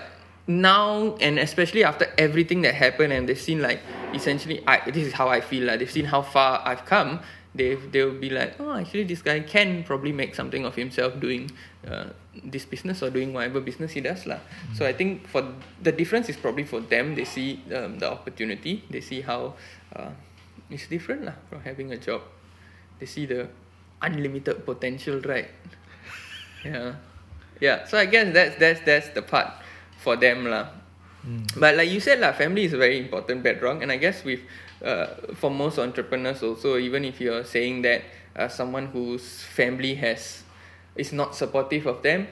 [0.50, 3.80] now and especially after everything that happened and they've seen like
[4.14, 7.20] essentially, I this is how I feel like they've seen how far I've come.
[7.54, 11.50] They they'll be like, oh, actually this guy can probably make something of himself doing
[11.86, 12.10] uh,
[12.44, 14.38] this business or doing whatever business he does lah.
[14.74, 15.42] So I think for
[15.82, 17.14] the difference is probably for them.
[17.14, 18.84] They see um, the opportunity.
[18.90, 19.54] They see how
[19.94, 20.10] uh,
[20.70, 22.22] it's different lah from having a job.
[22.98, 23.48] They see the
[24.02, 25.50] unlimited potential, right?
[26.64, 26.94] yeah,
[27.60, 27.86] yeah.
[27.86, 29.59] So I guess that's that's that's the part
[30.00, 30.72] for them lah.
[31.56, 34.40] But like you said lah, family is a very important bedrock, and I guess with
[34.80, 40.42] uh, for most entrepreneurs also, even if you're saying that uh, someone whose family has
[40.96, 42.26] is not supportive of them,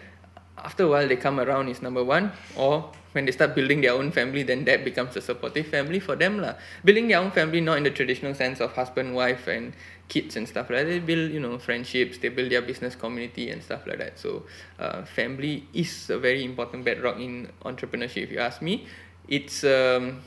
[0.56, 3.94] after a while they come around is number one or when they start building their
[3.94, 6.54] own family then that becomes a supportive family for them lah.
[6.84, 9.72] Building their own family not in the traditional sense of husband wife and
[10.06, 10.86] kids and stuff like that.
[10.86, 14.20] They build you know friendships they build their business community and stuff like that.
[14.20, 14.44] So
[14.78, 18.86] uh, family is a very important bedrock in entrepreneurship if you ask me.
[19.26, 20.22] It's um,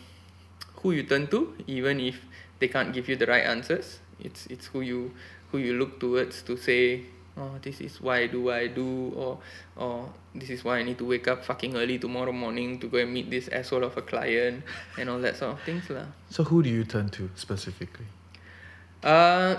[0.84, 2.20] who you turn to even if
[2.60, 4.00] they can't give you the right answers.
[4.20, 5.16] It's it's who you
[5.52, 9.40] who you look towards to say oh this is why do I do or
[9.76, 12.98] or this is why I need to wake up fucking early tomorrow morning to go
[12.98, 14.64] and meet this asshole of a client
[14.98, 16.06] and all that sort of things lah.
[16.30, 18.08] So who do you turn to specifically?
[19.04, 19.58] Uh,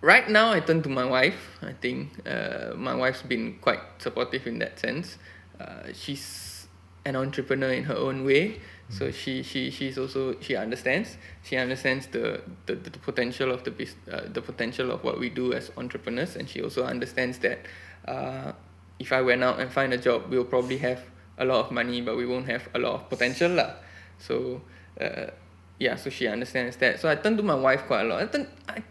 [0.00, 1.58] right now I turn to my wife.
[1.62, 5.18] I think uh, my wife's been quite supportive in that sense.
[5.60, 6.66] Uh, she's
[7.04, 11.16] an entrepreneur in her own way, so she she she's also she understands.
[11.42, 13.72] She understands the the, the potential of the
[14.10, 17.58] uh, the potential of what we do as entrepreneurs, and she also understands that
[18.06, 18.52] uh,
[18.98, 21.00] if I went out and find a job, we'll probably have
[21.38, 23.74] a lot of money, but we won't have a lot of potential lah.
[24.18, 24.60] So.
[25.00, 25.30] Uh,
[25.78, 26.98] yeah, so she understands that.
[27.00, 28.22] So I turn to my wife quite a lot.
[28.22, 28.82] I turn, I,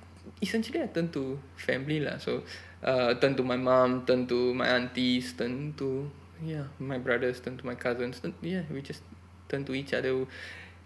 [0.42, 2.18] essentially, I turn to family lah.
[2.18, 2.44] So,
[2.84, 6.10] uh, turn to my mom, turn to my aunties, turn to
[6.44, 8.20] yeah my brothers, turn to my cousins.
[8.20, 9.04] Turn, yeah, we just
[9.50, 10.26] turn to each other.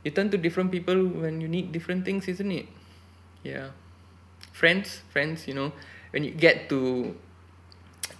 [0.04, 2.68] You turn to different people when you need different things, isn't it?
[3.44, 3.70] Yeah,
[4.52, 5.48] friends, friends.
[5.48, 5.72] You know,
[6.12, 7.16] when you get to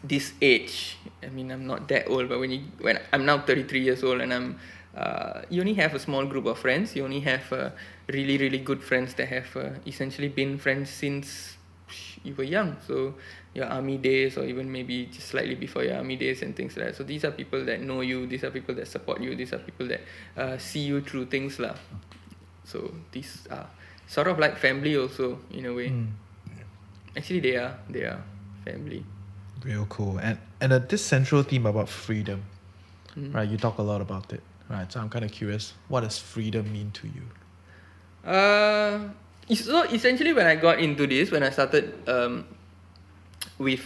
[0.04, 3.82] this age, I mean, I'm not that old, but when you when I'm now 33
[3.82, 4.60] years old and I'm
[4.96, 6.96] uh, you only have a small group of friends.
[6.96, 7.70] You only have uh,
[8.08, 11.58] really, really good friends that have uh, essentially been friends since
[12.24, 12.78] you were young.
[12.86, 13.16] So
[13.54, 16.88] your army days, or even maybe just slightly before your army days and things like
[16.88, 16.96] that.
[16.96, 18.26] So these are people that know you.
[18.28, 19.36] These are people that support you.
[19.36, 20.02] These are people that
[20.38, 21.76] uh, see you through things, lah.
[22.64, 23.68] So these are
[24.08, 25.90] sort of like family also in a way.
[25.90, 26.08] Mm.
[27.18, 27.76] Actually, they are.
[27.90, 28.24] They are
[28.64, 29.04] family.
[29.64, 30.18] Real cool.
[30.18, 32.44] And and uh, this central theme about freedom,
[33.20, 33.36] Mm.
[33.36, 33.50] right?
[33.50, 34.40] You talk a lot about it,
[34.72, 34.88] right?
[34.88, 37.28] So I'm kind of curious, what does freedom mean to you?
[38.24, 39.12] Uh,
[39.52, 42.46] so essentially, when I got into this, when I started um,
[43.58, 43.82] with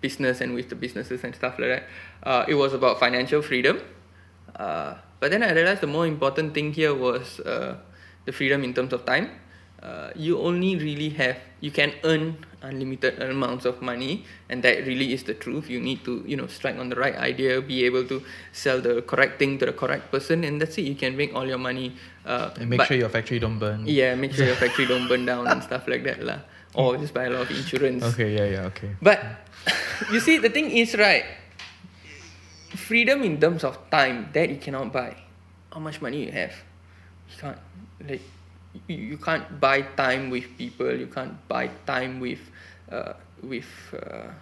[0.00, 1.84] business and with the businesses and stuff like that,
[2.22, 3.80] uh, it was about financial freedom.
[4.56, 7.76] Uh, but then I realized the more important thing here was uh,
[8.24, 9.30] the freedom in terms of time.
[9.82, 15.12] Uh, you only really have you can earn unlimited amounts of money and that really
[15.12, 18.02] is the truth you need to you know strike on the right idea be able
[18.02, 21.34] to sell the correct thing to the correct person and that's it you can make
[21.34, 21.92] all your money
[22.24, 23.84] uh, And make but- sure your factory don't burn.
[23.86, 26.38] yeah, make sure your factory don't burn down and stuff like that lah.
[26.74, 28.02] Or just buy a lot of insurance.
[28.02, 28.90] Okay, yeah, yeah, okay.
[29.00, 29.22] But
[30.12, 31.24] you see, the thing is right.
[32.74, 35.14] Freedom in terms of time that you cannot buy.
[35.72, 36.54] How much money you have,
[37.30, 37.58] you can't
[38.02, 38.22] like
[38.88, 40.90] you, you can't buy time with people.
[40.90, 42.42] You can't buy time with
[42.90, 44.34] uh, with uh,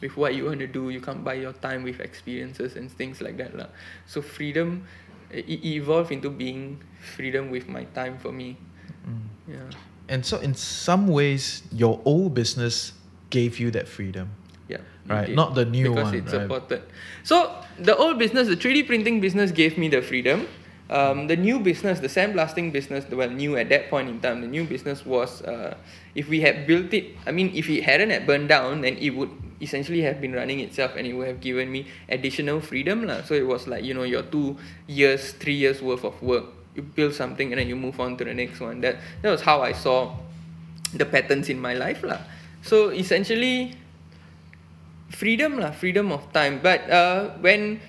[0.00, 0.90] with what you want to do.
[0.90, 3.70] You can't buy your time with experiences and things like that lah.
[4.06, 4.86] So freedom,
[5.30, 6.82] it, evolved into being
[7.14, 8.58] freedom with my time for me.
[9.06, 9.26] Mm.
[9.46, 9.70] Yeah.
[10.12, 12.92] And so, in some ways, your old business
[13.30, 14.28] gave you that freedom.
[14.68, 14.84] Yeah.
[15.08, 16.30] Right, did, not the new because one, it right?
[16.30, 16.82] supported.
[17.24, 17.48] So
[17.80, 20.46] the old business, the 3D printing business, gave me the freedom.
[20.90, 24.46] Um, the new business, the sandblasting business, well, new at that point in time, the
[24.46, 25.80] new business was uh,
[26.14, 27.16] if we had built it.
[27.24, 30.60] I mean, if it hadn't had burned down, then it would essentially have been running
[30.60, 33.24] itself, and it would have given me additional freedom, lah.
[33.24, 36.61] So it was like you know your two years, three years worth of work.
[36.74, 38.80] You build something and then you move on to the next one.
[38.80, 40.16] That that was how I saw
[40.94, 42.20] the patterns in my life, lah.
[42.64, 43.76] So essentially,
[45.12, 47.80] freedom lah freedom of time but uh, when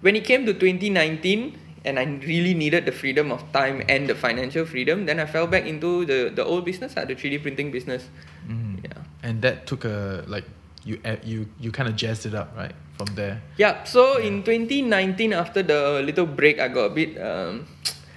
[0.00, 4.14] when it came to 2019 and I really needed the freedom of time and the
[4.14, 7.70] financial freedom then I fell back into the the old business uh, the 3D printing
[7.70, 8.06] business
[8.48, 8.80] Mm.
[8.80, 10.48] yeah And that took a like
[10.80, 12.72] you you you kind of jazzed it up, right?
[12.96, 17.68] From there, yeah so in 2019 after the little break I got a bit um,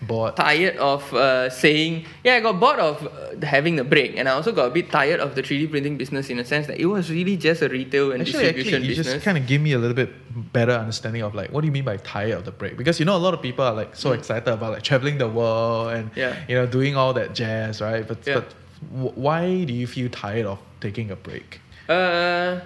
[0.02, 0.36] bought.
[0.36, 4.32] tired of uh, saying yeah I got bored of uh, having the break and I
[4.34, 6.88] also got a bit tired of the 3D printing business in a sense that it
[6.88, 9.62] was really just a retail and Actually, distribution actually, you business just kind of give
[9.62, 10.10] me a little bit
[10.54, 12.78] better understanding of like what do you mean by tired of the break?
[12.78, 15.28] Because you know a lot of people are like so excited about like traveling the
[15.28, 16.18] world and Mm.
[16.18, 16.36] Yeah.
[16.50, 18.08] you know doing all that jazz, right?
[18.08, 18.36] But Yeah.
[18.36, 18.46] but
[18.92, 21.62] w- why do you feel tired of taking a break?
[21.88, 22.60] Uh,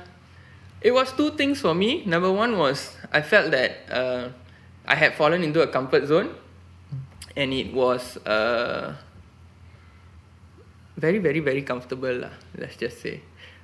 [0.81, 2.03] it was two things for me.
[2.05, 4.29] Number one was I felt that uh,
[4.87, 6.29] I had fallen into a comfort zone,
[7.35, 8.95] and it was uh,
[10.97, 12.13] very, very, very comfortable.
[12.13, 12.31] lah.
[12.57, 13.21] Let's just say.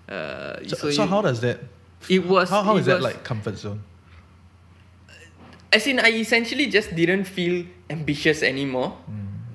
[0.10, 1.60] Uh, So, so, you- how does that?
[2.10, 2.50] it was?
[2.50, 3.82] How, how is that like comfort zone?
[5.72, 8.98] As in, I essentially just didn't feel ambitious anymore.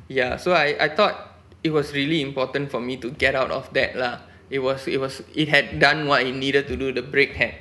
[0.09, 3.69] Yeah, so I, I thought it was really important for me to get out of
[3.75, 4.21] that lah.
[4.49, 6.89] It was it was it had done what it needed to do.
[6.95, 7.59] The break had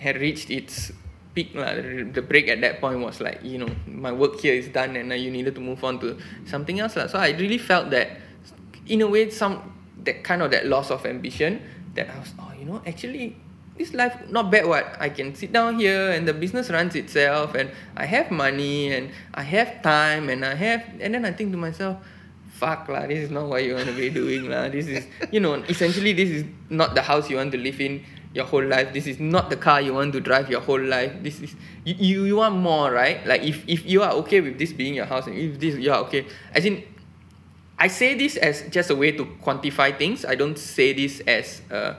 [0.00, 0.90] had reached its
[1.36, 1.76] peak lah.
[1.76, 5.12] The, break at that point was like you know my work here is done and
[5.12, 6.16] uh, you needed to move on to
[6.48, 7.12] something else lah.
[7.12, 8.16] So I really felt that
[8.88, 9.60] in a way some
[10.08, 11.60] that kind of that loss of ambition
[11.92, 13.36] that I was oh you know actually
[13.76, 17.52] this life not bad what I can sit down here and the business runs itself
[17.52, 21.52] and I have money and I have time and I have and then I think
[21.52, 22.00] to myself
[22.56, 25.40] fuck lah this is not what you want to be doing lah this is you
[25.40, 28.00] know essentially this is not the house you want to live in
[28.36, 28.92] your whole life.
[28.92, 31.12] This is not the car you want to drive your whole life.
[31.22, 33.26] This is you, you, want more right?
[33.26, 35.90] Like if, if you are okay with this being your house and if this you
[35.90, 36.26] are okay.
[36.52, 36.84] As in
[37.78, 40.24] I say this as just a way to quantify things.
[40.24, 41.94] I don't say this as uh,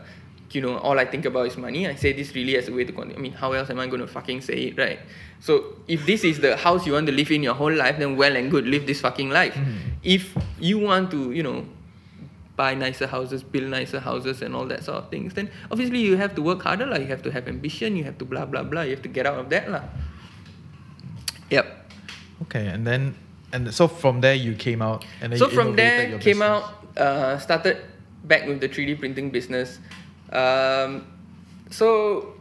[0.52, 1.88] you know all I think about is money.
[1.88, 3.88] I say this really as a way to quantify I mean how else am I
[3.88, 5.00] going to fucking say it right?
[5.40, 8.16] So if this is the house you want to live in your whole life then
[8.16, 9.58] well and good live this fucking life.
[10.04, 11.66] If you want to you know
[12.58, 16.18] buy nicer houses build nicer houses and all that sort of things then obviously you
[16.18, 16.98] have to work harder lah.
[16.98, 18.82] You have to have ambition you have to blah blah blah.
[18.82, 19.84] You have to get out of that lah.
[21.50, 21.88] Yep
[22.44, 23.16] Okay, and then
[23.54, 27.38] and so from there you came out and then so from there came out uh,
[27.38, 27.78] started
[28.26, 29.80] back with the 3d printing business.
[30.34, 31.08] Um,
[31.70, 32.34] so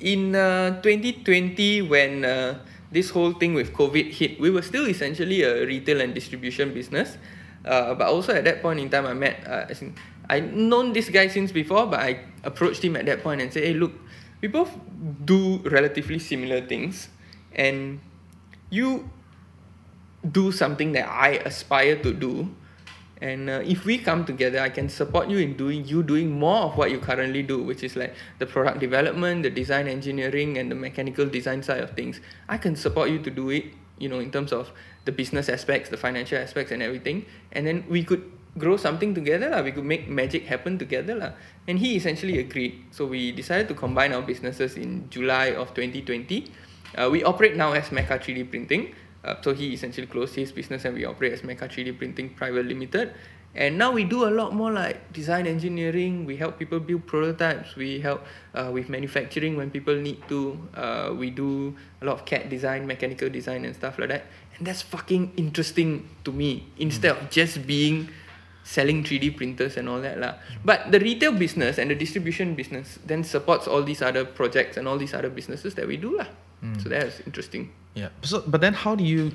[0.00, 2.58] in uh, 2020 when uh,
[2.92, 7.18] this whole thing with covid hit we were still essentially a retail and distribution business
[7.64, 9.94] uh, but also at that point in time i met uh, as in,
[10.28, 13.64] i known this guy since before but i approached him at that point and said
[13.64, 13.92] hey look
[14.40, 14.70] we both
[15.24, 17.08] do relatively similar things
[17.54, 18.00] and
[18.70, 19.10] you
[20.32, 22.54] do something that I aspire to do,
[23.20, 26.70] and uh, if we come together, I can support you in doing you doing more
[26.70, 30.70] of what you currently do, which is like the product development, the design engineering, and
[30.70, 32.20] the mechanical design side of things.
[32.48, 33.66] I can support you to do it,
[33.98, 34.70] you know, in terms of
[35.04, 38.24] the business aspects, the financial aspects, and everything, and then we could
[38.58, 39.62] grow something together lah.
[39.62, 41.32] We could make magic happen together lah.
[41.66, 42.84] And he essentially agreed.
[42.90, 46.50] So we decided to combine our businesses in July of 2020.
[46.96, 48.94] Uh, we operate now as Mecha 3D Printing.
[49.24, 52.66] Uh, so he essentially closed his business and we operate as Mecha 3D Printing Private
[52.66, 53.14] Limited.
[53.54, 56.24] And now we do a lot more like design engineering.
[56.24, 57.74] We help people build prototypes.
[57.74, 60.58] We help uh, with manufacturing when people need to.
[60.74, 64.26] Uh, we do a lot of CAD design, mechanical design, and stuff like that.
[64.56, 68.10] And that's fucking interesting to me instead of just being
[68.62, 70.34] selling 3D printers and all that lah.
[70.64, 74.86] But the retail business and the distribution business then supports all these other projects and
[74.86, 76.28] all these other businesses that we do lah.
[76.82, 77.70] So that's interesting.
[77.94, 78.08] Yeah.
[78.22, 79.32] So, but then how do you?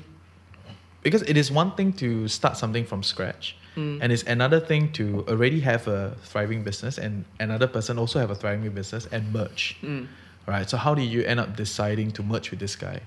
[1.02, 3.98] Because it is one thing to start something from scratch, Mm.
[4.00, 8.30] and it's another thing to already have a thriving business, and another person also have
[8.30, 9.76] a thriving business and merge.
[9.82, 10.06] Mm.
[10.46, 10.68] Right.
[10.68, 13.00] So how do you end up deciding to merge with this guy?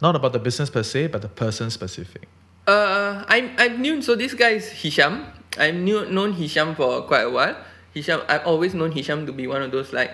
[0.00, 2.28] Not about the business per se, but the person specific.
[2.66, 5.26] Uh, I'm I've known so this guy is Hisham.
[5.58, 7.56] I've knew known Hisham for quite a while.
[7.92, 10.12] Hisham, I've always known Hisham to be one of those like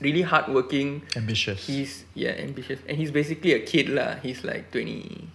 [0.00, 1.02] really hardworking.
[1.16, 1.66] Ambitious.
[1.66, 4.16] He's yeah ambitious, and he's basically a kid lah.
[4.16, 5.28] He's like twenty.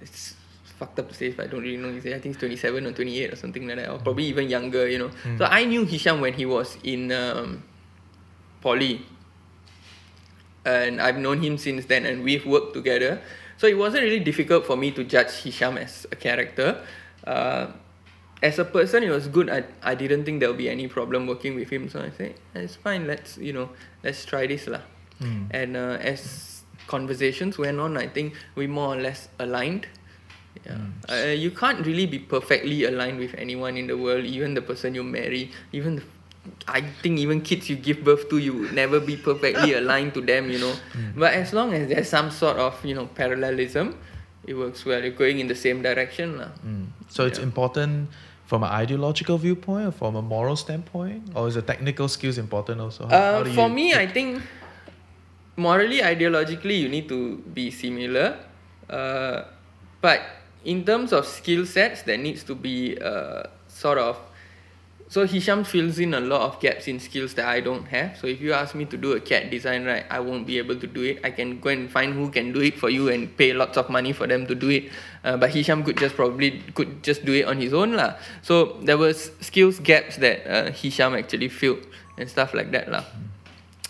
[0.00, 0.33] It's
[0.84, 1.88] fucked up to say, but I don't really know.
[1.88, 4.28] He's I think he's twenty seven or twenty eight or something like that, or probably
[4.28, 4.84] even younger.
[4.84, 5.10] You know.
[5.40, 7.64] So I knew Hisham when he was in um,
[8.60, 9.00] poly,
[10.64, 13.20] and I've known him since then, and we've worked together.
[13.56, 16.84] So it wasn't really difficult for me to judge Hisham as a character.
[17.24, 17.72] Uh,
[18.42, 19.48] as a person, it was good.
[19.48, 21.88] I, I didn't think there would be any problem working with him.
[21.88, 23.06] So I said, it's fine.
[23.06, 23.70] Let's you know,
[24.02, 24.82] let's try this lah.
[25.22, 25.48] Mm.
[25.50, 29.86] And uh, as conversations went on, I think we more or less aligned.
[30.64, 30.78] Yeah.
[31.10, 34.94] Uh, you can't really be perfectly aligned with anyone in the world, even the person
[34.94, 36.02] you marry, even the,
[36.68, 40.20] I think even kids you give birth to, you would never be perfectly aligned to
[40.20, 40.74] them, you know.
[41.16, 43.96] But as long as there's some sort of, you know, parallelism,
[44.46, 45.00] it works well.
[45.02, 46.38] You're going in the same direction.
[46.38, 46.48] lah.
[46.64, 46.86] Mm.
[47.08, 47.44] So it's Yeah.
[47.48, 48.08] important
[48.46, 52.80] from an ideological viewpoint or from a moral standpoint, or is the technical skills important
[52.80, 53.04] also?
[53.08, 54.40] How- how Uh, do for me, I think
[55.56, 58.36] morally, ideologically, you need to be similar.
[58.88, 59.44] Uh,
[60.00, 60.20] but
[60.64, 64.18] in terms of skill sets, there needs to be uh, sort of.
[65.08, 68.16] So Hisham fills in a lot of gaps in skills that I don't have.
[68.16, 70.76] So if you ask me to do a CAD design, right, I won't be able
[70.76, 71.20] to do it.
[71.22, 73.90] I can go and find who can do it for you and pay lots of
[73.90, 74.90] money for them to do it.
[75.22, 78.16] Uh, but Hisham could just probably could just do it on his own lah.
[78.42, 83.04] So there was skills gaps that uh, Hisham actually filled and stuff like that lah.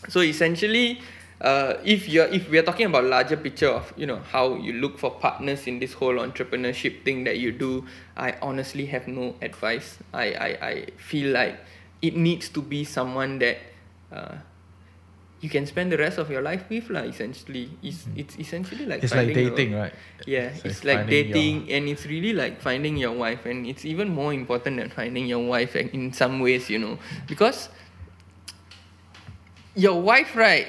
[0.08, 1.00] So essentially,
[1.40, 4.98] uh, if you're if we're talking about larger picture of you know how you look
[4.98, 7.84] for partners in this whole entrepreneurship thing that you do,
[8.16, 9.98] I honestly have no advice.
[10.12, 11.58] I I, I feel like
[12.02, 13.58] it needs to be someone that
[14.12, 14.36] uh,
[15.40, 17.02] you can spend the rest of your life with lah.
[17.04, 19.92] Essentially, it's it's essentially like It's like finding your- dating, right?
[20.24, 23.84] yeah, It's it's, like like dating, and it's really like finding your wife, and it's
[23.84, 26.96] even more important than finding your wife and in some ways, you know,
[27.28, 27.68] because
[29.76, 30.66] your wife, right,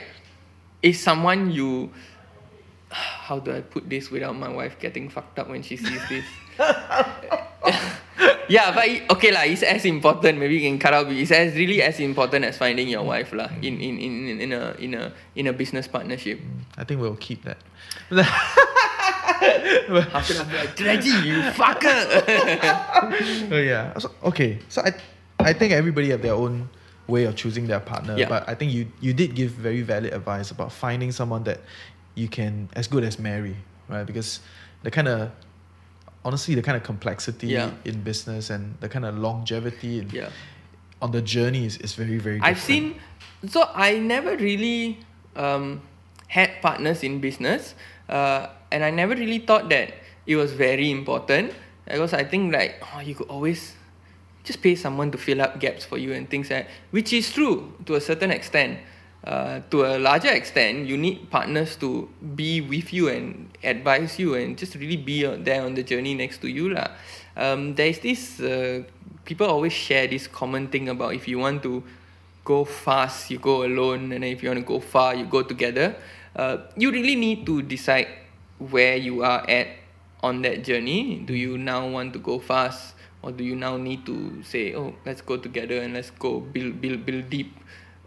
[0.86, 1.90] is someone you.
[3.26, 6.24] How do I put this without my wife getting fucked up when she sees this?
[8.48, 9.44] yeah, but it- okay lah.
[9.50, 10.38] It's as important.
[10.38, 11.10] Maybe you can cut out.
[11.12, 13.50] It's as really as important as finding your wife lah.
[13.66, 15.04] In in, in, in, in a in a
[15.36, 16.40] in a business partnership.
[16.78, 17.58] I think we'll keep that.
[20.16, 21.98] After that, I'll be like, Reggie, you fucker.
[23.52, 23.98] Oh yeah.
[23.98, 24.60] So, okay.
[24.70, 24.94] So I,
[25.40, 26.70] I think everybody have their own
[27.08, 28.18] way of choosing their partner.
[28.18, 28.30] Yeah.
[28.30, 31.60] But I think you you did give very valid advice about finding someone that
[32.16, 33.56] you can as good as marry,
[33.90, 34.06] right?
[34.06, 34.40] Because
[34.84, 35.32] the kind of
[36.24, 37.72] honestly the kind of complexity Yeah.
[37.86, 40.30] in business and the kind of longevity in, yeah.
[41.02, 42.40] on the journey is, is very very.
[42.42, 42.96] I've seen.
[43.48, 44.98] So I never really
[45.36, 45.82] um,
[46.28, 47.76] had partners in business,
[48.10, 49.94] uh, and I never really thought that
[50.26, 51.54] it was very important
[51.86, 53.76] because I think like oh, you could always
[54.46, 57.32] just pay someone to fill up gaps for you and things like that which is
[57.34, 58.80] true to a certain extent.
[59.26, 64.36] Uh, to a larger extent, you need partners to be with you and advise you
[64.36, 66.70] and just really be there on the journey next to you.
[66.70, 66.94] lah.
[67.36, 68.84] Um, there's this, uh,
[69.26, 71.82] people always share this common thing about if you want to
[72.46, 75.98] go fast, you go alone, and if you want to go far, you go together.
[76.36, 78.08] Uh, you really need to decide
[78.60, 79.68] where you are at
[80.22, 81.24] on that journey.
[81.26, 82.95] Do you now want to go fast,
[83.26, 86.78] or do you now need to say, "Oh, let's go together and let's go build,
[86.78, 87.58] build, build deep,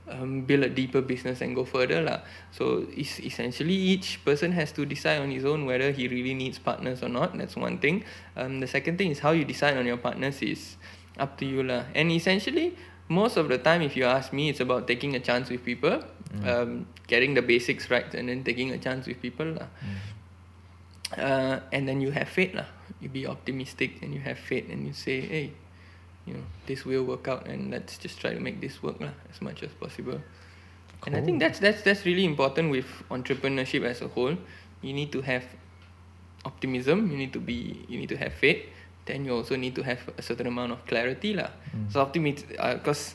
[0.06, 2.22] um, build a deeper business and go further, lah."
[2.54, 6.62] So it's essentially each person has to decide on his own whether he really needs
[6.62, 7.34] partners or not.
[7.34, 8.06] That's one thing.
[8.38, 10.78] Um, the second thing is how you decide on your partners is
[11.18, 11.90] up to you lah.
[11.98, 12.78] And essentially,
[13.10, 15.98] most of the time, if you ask me, it's about taking a chance with people,
[16.46, 19.66] um, getting the basics right, and then taking a chance with people lah.
[21.18, 22.70] Uh, and then you have faith lah.
[23.00, 25.52] You be optimistic and you have faith and you say, hey,
[26.26, 29.16] you know, this will work out, and let's just try to make this work lah
[29.32, 30.20] as much as possible.
[31.06, 34.36] And I think that's that's that's really important with entrepreneurship as a whole.
[34.82, 35.46] You need to have
[36.44, 37.08] optimism.
[37.08, 37.86] You need to be.
[37.88, 38.66] You need to have faith.
[39.06, 41.48] Then you also need to have a certain amount of clarity, lah.
[41.88, 42.44] So optimism,
[42.76, 43.14] because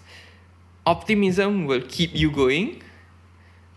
[0.87, 2.81] optimism will keep you going,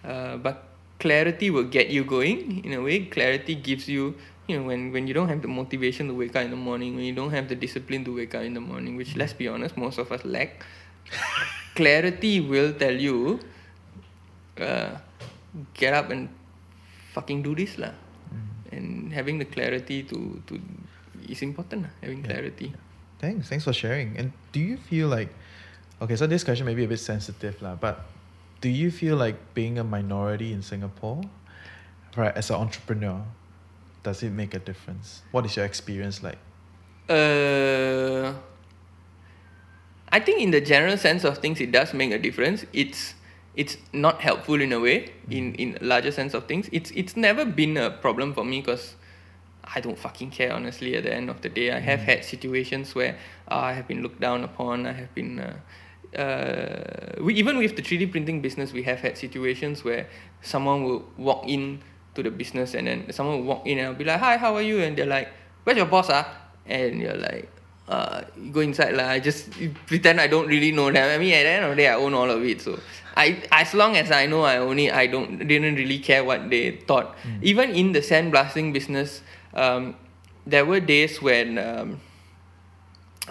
[0.01, 0.71] uh, but
[1.03, 2.65] clarity will get you going.
[2.65, 4.15] In a way, clarity gives you.
[4.47, 6.95] You know, when, when you don't have the motivation to wake up in the morning,
[6.95, 9.49] when you don't have the discipline to wake up in the morning, which let's be
[9.49, 10.63] honest, most of us lack,
[11.75, 13.41] clarity will tell you,
[14.61, 14.91] uh,
[15.75, 16.29] get up and
[17.13, 17.91] fucking do this lah.
[18.73, 20.61] And having the clarity to to
[21.27, 21.93] is important lah.
[22.03, 22.31] Having Yeah.
[22.31, 22.69] clarity.
[23.19, 24.15] Thanks, thanks for sharing.
[24.21, 25.33] And do you feel like,
[26.05, 28.05] okay, so this question may be a bit sensitive, lah, but
[28.61, 31.25] do you feel like being a minority in Singapore,
[32.15, 33.25] right, as an entrepreneur,
[34.07, 35.23] does it make a difference?
[35.33, 36.39] What is your experience like?
[37.09, 38.33] Uh,
[40.09, 42.65] I think in the general sense of things, it does make a difference.
[42.73, 43.15] It's
[43.57, 45.11] it's not helpful in a way.
[45.29, 48.95] In in larger sense of things, it's it's never been a problem for me because
[49.65, 50.95] I don't fucking care honestly.
[50.97, 53.19] At the end of the day, I have had situations where
[53.51, 54.87] uh, I have been looked down upon.
[54.87, 55.41] I have been.
[55.41, 55.57] Uh,
[56.17, 60.07] uh, we even with the 3D printing business, we have had situations where
[60.41, 61.83] someone will walk in
[62.17, 64.57] to the business and then someone will walk in and I'll be like, "Hi, how
[64.57, 65.29] are you?" And they're like,
[65.65, 66.27] "Where's your boss?" Ah,
[66.67, 67.49] and you're like,
[67.89, 69.15] uh, you go inside lah.
[69.15, 69.51] I just
[69.87, 71.07] pretend I don't really know them.
[71.07, 72.61] I mean, at the end of the day, I own all of it.
[72.61, 72.79] So
[73.17, 76.83] I, as long as I know I it, I don't didn't really care what they
[76.89, 77.15] thought.
[77.43, 79.23] Even in the sandblasting business,
[79.55, 79.95] um,
[80.47, 81.59] there were days when.
[81.59, 82.01] Um,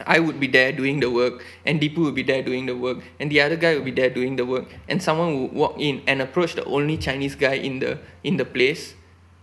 [0.06, 3.00] I would be there doing the work, and Deepu would be there doing the work,
[3.20, 6.02] and the other guy would be there doing the work, and someone would walk in
[6.08, 8.96] and approach the only Chinese guy in the in the place,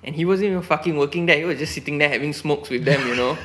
[0.05, 1.39] and he wasn't even fucking working there.
[1.39, 3.39] He was just sitting there having smokes with them, you know.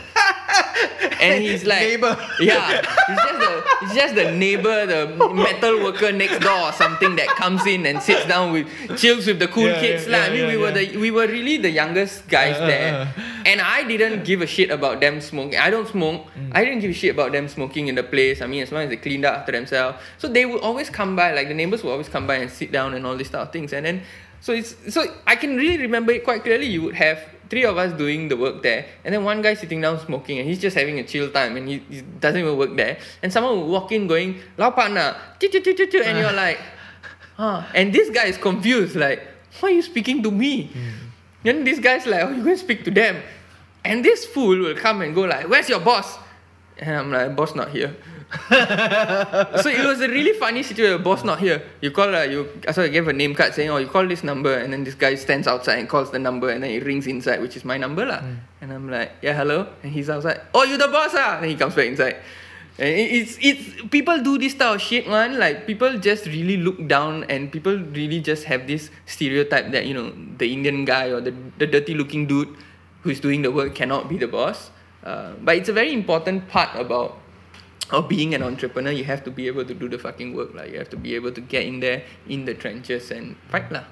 [1.21, 2.17] And he's like, Neighbor.
[2.39, 7.15] yeah, he's just the he's just the neighbor, the metal worker next door or something
[7.15, 10.23] that comes in and sits down with chills with the cool Yeah, kids yeah, lah.
[10.25, 12.93] I mean, yeah, we were the we were really the youngest guys Uh, uh, there.
[12.93, 13.07] uh.
[13.47, 15.57] And I didn't give a shit about them smoking.
[15.57, 16.27] I don't smoke.
[16.35, 16.51] Mm.
[16.51, 18.41] I didn't give a shit about them smoking in the place.
[18.41, 19.97] I mean, as long as they cleaned up after themselves.
[20.17, 22.73] So they would always come by, like the neighbors would always come by and sit
[22.73, 23.71] down and all these type of things.
[23.71, 24.01] And then,
[24.41, 26.65] so it's so I can really remember it quite clearly.
[26.67, 29.81] You would have three of us doing the work there, and then one guy sitting
[29.81, 32.75] down smoking, and he's just having a chill time, and he, he doesn't even work
[32.75, 32.97] there.
[33.23, 36.59] And someone will walk in going, "Lao partner," and you're like,
[37.35, 37.63] huh.
[37.73, 39.21] And this guy is confused, like,
[39.59, 40.67] why are you speaking to me?
[40.67, 41.07] Hmm.
[41.43, 43.21] Then this guy's like, oh, you go and speak to them.
[43.83, 46.17] And this fool will come and go like, where's your boss?
[46.77, 47.95] And I'm like, boss not here.
[48.49, 51.01] so it was a really funny situation.
[51.01, 51.63] Boss not here.
[51.79, 52.49] You call uh, you.
[52.73, 54.95] So I gave a name card saying, oh, you call this number, and then this
[54.95, 57.77] guy stands outside and calls the number, and then it rings inside, which is my
[57.77, 58.21] number lah.
[58.59, 59.67] And I'm like, yeah, hello.
[59.81, 60.41] And he's outside.
[60.53, 61.37] Oh, you the boss ah?
[61.39, 62.17] And he comes back inside.
[62.77, 65.39] And it's it's people do this type of shit man.
[65.39, 69.95] Like people just really look down and people really just have this stereotype that, you
[69.95, 72.53] know, the Indian guy or the, the dirty looking dude
[73.01, 74.69] who's doing the work cannot be the boss.
[75.03, 77.17] Uh, but it's a very important part about
[77.91, 78.91] of being an entrepreneur.
[78.91, 80.53] You have to be able to do the fucking work.
[80.53, 83.71] Like you have to be able to get in there in the trenches and fight
[83.71, 83.83] lah.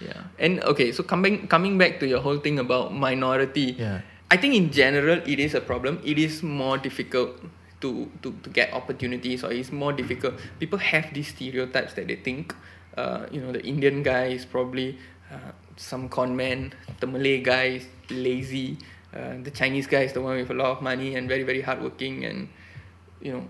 [0.00, 0.22] Yeah.
[0.38, 3.78] And okay, so coming coming back to your whole thing about minority.
[3.78, 4.02] Yeah.
[4.30, 6.00] I think in general it is a problem.
[6.04, 7.36] It is more difficult
[7.82, 10.34] to, to, to get opportunities or it's more difficult.
[10.58, 12.54] People have these stereotypes that they think
[12.96, 14.98] uh, you know, the Indian guy is probably
[15.30, 18.78] uh, some con man, the Malay guy is lazy,
[19.14, 21.60] uh, the Chinese guy is the one with a lot of money and very, very
[21.60, 22.48] hardworking and
[23.22, 23.44] you know,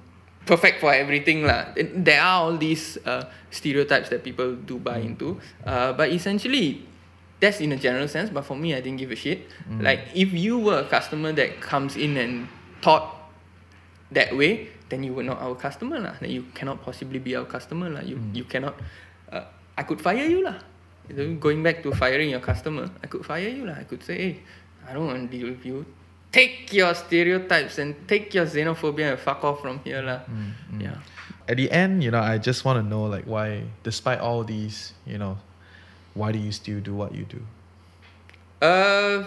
[0.46, 1.72] perfect for everything lah.
[1.74, 6.84] There are all these uh, stereotypes that people do buy into, uh, but essentially,
[7.40, 8.30] that's in a general sense.
[8.30, 9.50] But for me, I didn't give a shit.
[9.82, 12.46] Like if you were a customer that comes in and
[12.84, 13.32] thought
[14.12, 16.14] that way, then you were not our customer lah.
[16.20, 18.04] Then you cannot possibly be our customer lah.
[18.04, 18.76] You you cannot.
[19.32, 20.60] Uh, I could fire you lah.
[21.40, 23.80] Going back to firing your customer, I could fire you lah.
[23.80, 24.34] I could say, hey,
[24.86, 25.82] I don't want to deal with you.
[26.32, 30.24] Take your stereotypes and take your xenophobia and fuck off from here lah.
[30.80, 30.96] Yeah.
[31.46, 34.94] At the end, you know, I just want to know like why, despite all these,
[35.04, 35.36] you know,
[36.14, 37.42] why do you still do what you do?
[38.64, 39.24] Uh,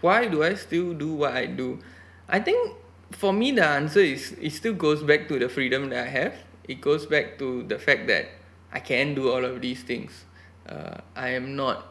[0.00, 1.78] why do I still do what I do?
[2.28, 2.74] I think
[3.12, 6.34] for me the answer is it still goes back to the freedom that I have.
[6.66, 8.26] It goes back to the fact that
[8.72, 10.24] I can do all of these things.
[10.66, 11.86] Uh, I am not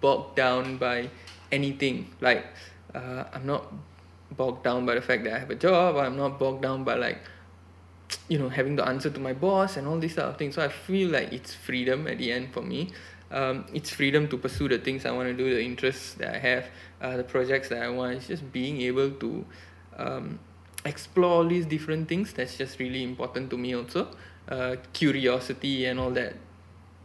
[0.00, 1.10] bogged down by
[1.52, 2.08] anything.
[2.20, 2.46] Like
[2.94, 3.72] uh, I'm not
[4.36, 5.96] bogged down by the fact that I have a job.
[5.96, 7.20] I'm not bogged down by like
[8.28, 10.54] you know having to answer to my boss and all these sort of things.
[10.54, 12.90] So I feel like it's freedom at the end for me.
[13.30, 16.38] Um, it's freedom to pursue the things I want to do, the interests that I
[16.38, 16.66] have,
[17.00, 18.14] uh, the projects that I want.
[18.14, 19.44] It's just being able to
[19.96, 20.38] um,
[20.84, 22.32] explore all these different things.
[22.32, 24.08] That's just really important to me also.
[24.48, 26.34] Uh, curiosity and all that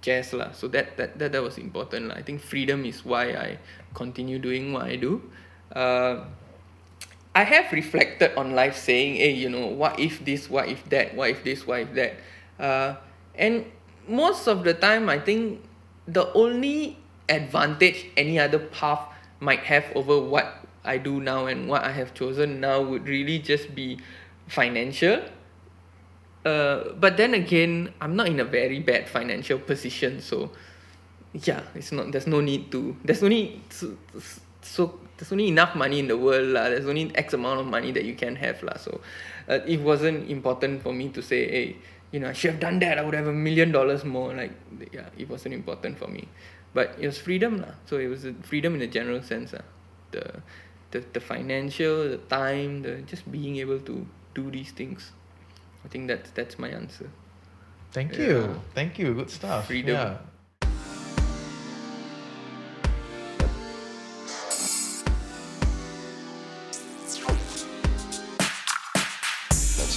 [0.01, 0.51] jazz lah.
[0.51, 2.15] So that that that, that was important lah.
[2.15, 3.57] I think freedom is why I
[3.93, 5.23] continue doing what I do.
[5.75, 6.25] Uh,
[7.35, 11.15] I have reflected on life saying, hey, you know, what if this, what if that,
[11.15, 12.13] what if this, what if that.
[12.59, 12.95] Uh,
[13.35, 13.65] and
[14.07, 15.63] most of the time, I think
[16.07, 16.97] the only
[17.29, 19.07] advantage any other path
[19.39, 23.39] might have over what I do now and what I have chosen now would really
[23.39, 23.99] just be
[24.47, 25.21] financial.
[26.43, 30.51] Uh, but then again, I'm not in a very bad financial position, so
[31.33, 32.11] yeah, it's not.
[32.11, 32.95] There's no need to.
[33.03, 33.97] There's only so,
[34.61, 36.69] so there's only enough money in the world lah.
[36.71, 38.77] There's only X amount of money that you can have lah.
[38.79, 39.01] So
[39.51, 41.75] uh, it wasn't important for me to say, hey,
[42.11, 42.97] you know, I should have done that.
[42.97, 44.33] I would have a million dollars more.
[44.33, 44.55] Like
[44.95, 46.27] yeah, it wasn't important for me.
[46.73, 47.75] But it was freedom lah.
[47.85, 49.67] So it was freedom in a general sense lah.
[50.15, 50.39] The
[50.95, 55.11] the the financial, the time, the just being able to do these things.
[55.83, 57.11] I think that's that's my answer.
[57.91, 58.25] Thank Yeah.
[58.25, 58.61] you.
[58.73, 59.13] Thank you.
[59.13, 59.67] Good stuff.
[59.67, 59.99] Freedom.
[59.99, 60.17] Yeah.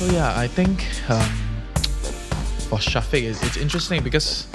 [0.03, 1.31] So yeah, I think um,
[2.67, 4.49] for Shafiq, it's, it's interesting because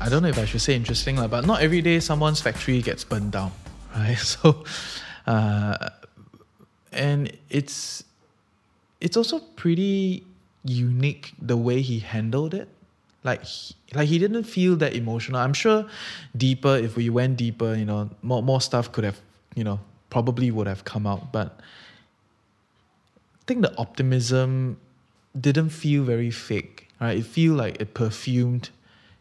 [0.00, 3.02] I don't know if I should say interesting, but not every day someone's factory gets
[3.02, 3.50] burned down,
[3.96, 4.16] right?
[4.16, 4.62] So,
[5.26, 5.88] uh,
[6.92, 8.04] and it's
[9.00, 10.22] it's also pretty
[10.64, 12.68] unique the way he handled it.
[13.24, 15.40] Like, he, like he didn't feel that emotional.
[15.40, 15.84] I'm sure
[16.36, 19.20] deeper, if we went deeper, you know, more more stuff could have,
[19.56, 21.32] you know, probably would have come out.
[21.32, 21.58] But
[23.50, 24.78] think the optimism
[25.46, 27.18] didn't feel very fake, right?
[27.18, 28.70] It feel like it perfumed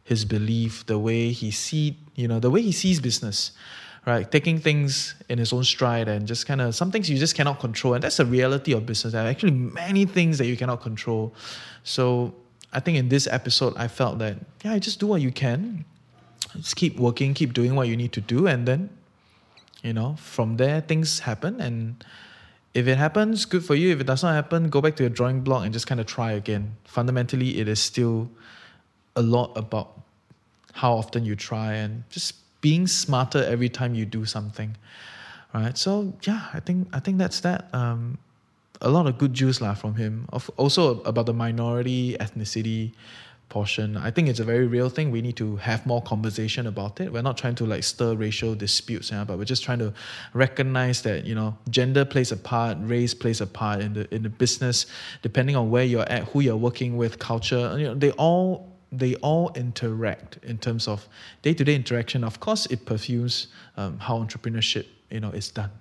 [0.04, 3.54] his belief, the way he see, you know, the way he sees business,
[4.06, 4.32] right?
[4.32, 7.60] Taking things in his own stride and just kind of some things you just cannot
[7.60, 9.14] control, and that's the reality of business.
[9.14, 11.34] There are actually many things that you cannot control.
[11.84, 12.36] So
[12.72, 15.86] I think in this episode, I felt that yeah, just do what you can,
[16.58, 18.92] just keep working, keep doing what you need to do, and then,
[19.82, 22.06] you know, from there things happen and
[22.74, 23.92] if it happens, good for you.
[23.92, 26.06] If it does not happen, go back to your drawing block and just kind of
[26.06, 26.76] try again.
[26.86, 28.30] Fundamentally, it is still
[29.16, 30.00] a lot about
[30.74, 34.78] how often you try and just being smarter every time you do something.
[35.54, 35.78] Right.
[35.78, 37.74] So yeah, I think I think that's that.
[37.74, 38.20] Um,
[38.82, 40.28] a lot of good juice lah from him.
[40.32, 42.94] Of also about the minority ethnicity
[43.50, 43.98] portion.
[43.98, 45.12] I think it's a very real thing.
[45.12, 47.12] We need to have more conversation about it.
[47.12, 49.94] We're not trying to like stir racial disputes, yeah, but we're just trying to
[50.34, 54.24] recognize that you know gender plays a part, race plays a part in the in
[54.24, 54.86] the business.
[55.22, 59.16] Depending on where you're at, who you're working with, culture, you know, they all they
[59.16, 61.08] all interact in terms of
[61.42, 62.24] day to day interaction.
[62.24, 63.48] Of course, it perfumes
[63.78, 65.72] um, how entrepreneurship you know is done.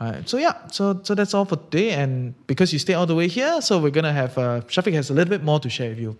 [0.00, 0.28] Right.
[0.28, 1.92] So yeah, so so that's all for today.
[1.92, 5.08] And because you stay all the way here, so we're gonna have uh Shafiq has
[5.08, 6.16] a little bit more to share with you.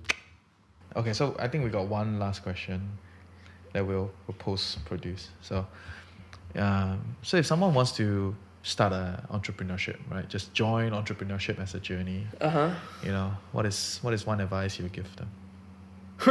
[0.97, 2.89] Okay, so I think we got one last question
[3.75, 5.29] that we'll, we'll post produce.
[5.43, 5.67] So
[6.57, 10.29] um, so if someone wants to start a entrepreneurship, right?
[10.29, 12.27] Just join entrepreneurship as a journey.
[12.41, 12.71] Uh huh.
[13.05, 15.31] You know, what is what is one advice you would give them?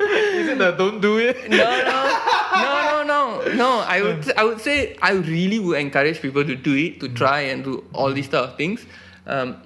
[0.00, 1.50] is it that don't do it?
[1.50, 2.22] no, no,
[2.54, 3.80] no, no, no, no.
[3.80, 7.40] I would, I would say, I really would encourage people to do it, to try
[7.40, 8.84] and do all these type of things.
[9.26, 9.56] Um,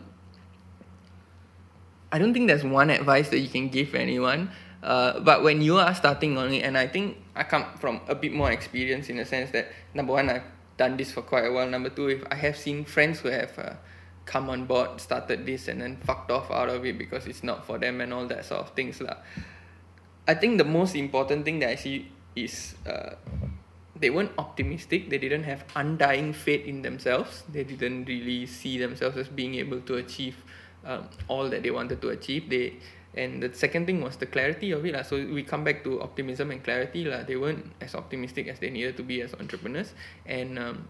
[2.14, 4.52] I don't think there's one advice that you can give anyone.
[4.84, 8.14] Uh, but when you are starting on it, and I think I come from a
[8.14, 10.44] bit more experience in the sense that number one, I've
[10.76, 11.68] done this for quite a while.
[11.68, 13.72] Number two, if I have seen friends who have uh,
[14.26, 17.66] come on board, started this, and then fucked off out of it because it's not
[17.66, 19.00] for them and all that sort of things.
[19.00, 19.16] Lah.
[20.28, 23.16] I think the most important thing that I see is uh,
[23.98, 25.10] they weren't optimistic.
[25.10, 27.42] They didn't have undying faith in themselves.
[27.50, 30.36] They didn't really see themselves as being able to achieve
[30.84, 32.48] um, all that they wanted to achieve.
[32.50, 32.74] They
[33.16, 34.92] and the second thing was the clarity of it.
[34.94, 35.02] La.
[35.02, 37.04] So we come back to optimism and clarity.
[37.04, 37.22] La.
[37.22, 39.94] They weren't as optimistic as they needed to be as entrepreneurs,
[40.26, 40.88] and um,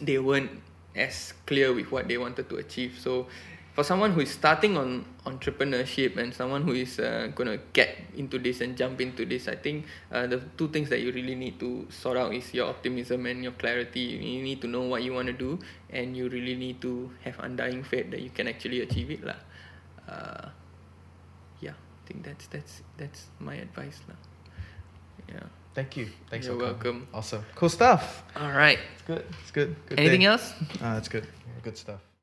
[0.00, 0.50] they weren't
[0.94, 2.98] as clear with what they wanted to achieve.
[3.00, 3.26] So
[3.74, 7.98] for someone who is starting on entrepreneurship and someone who is uh, going to get
[8.16, 11.34] into this and jump into this, I think uh, the two things that you really
[11.34, 14.00] need to sort out is your optimism and your clarity.
[14.00, 15.58] You need to know what you want to do,
[15.90, 19.24] and you really need to have undying faith that you can actually achieve it.
[19.24, 19.34] La.
[20.08, 20.48] Uh,
[21.60, 24.00] yeah, I think that's that's that's my advice.
[24.08, 24.14] La.
[25.34, 25.40] Yeah.
[25.74, 26.08] Thank you.
[26.30, 27.08] Thanks You're welcome.
[27.12, 27.44] Awesome.
[27.56, 28.22] Cool stuff.
[28.36, 28.78] All right.
[28.94, 29.24] It's good.
[29.42, 29.74] It's good.
[29.88, 30.26] good Anything thing.
[30.26, 30.54] else?
[30.80, 31.26] Ah, it's good.
[31.64, 32.13] Good stuff.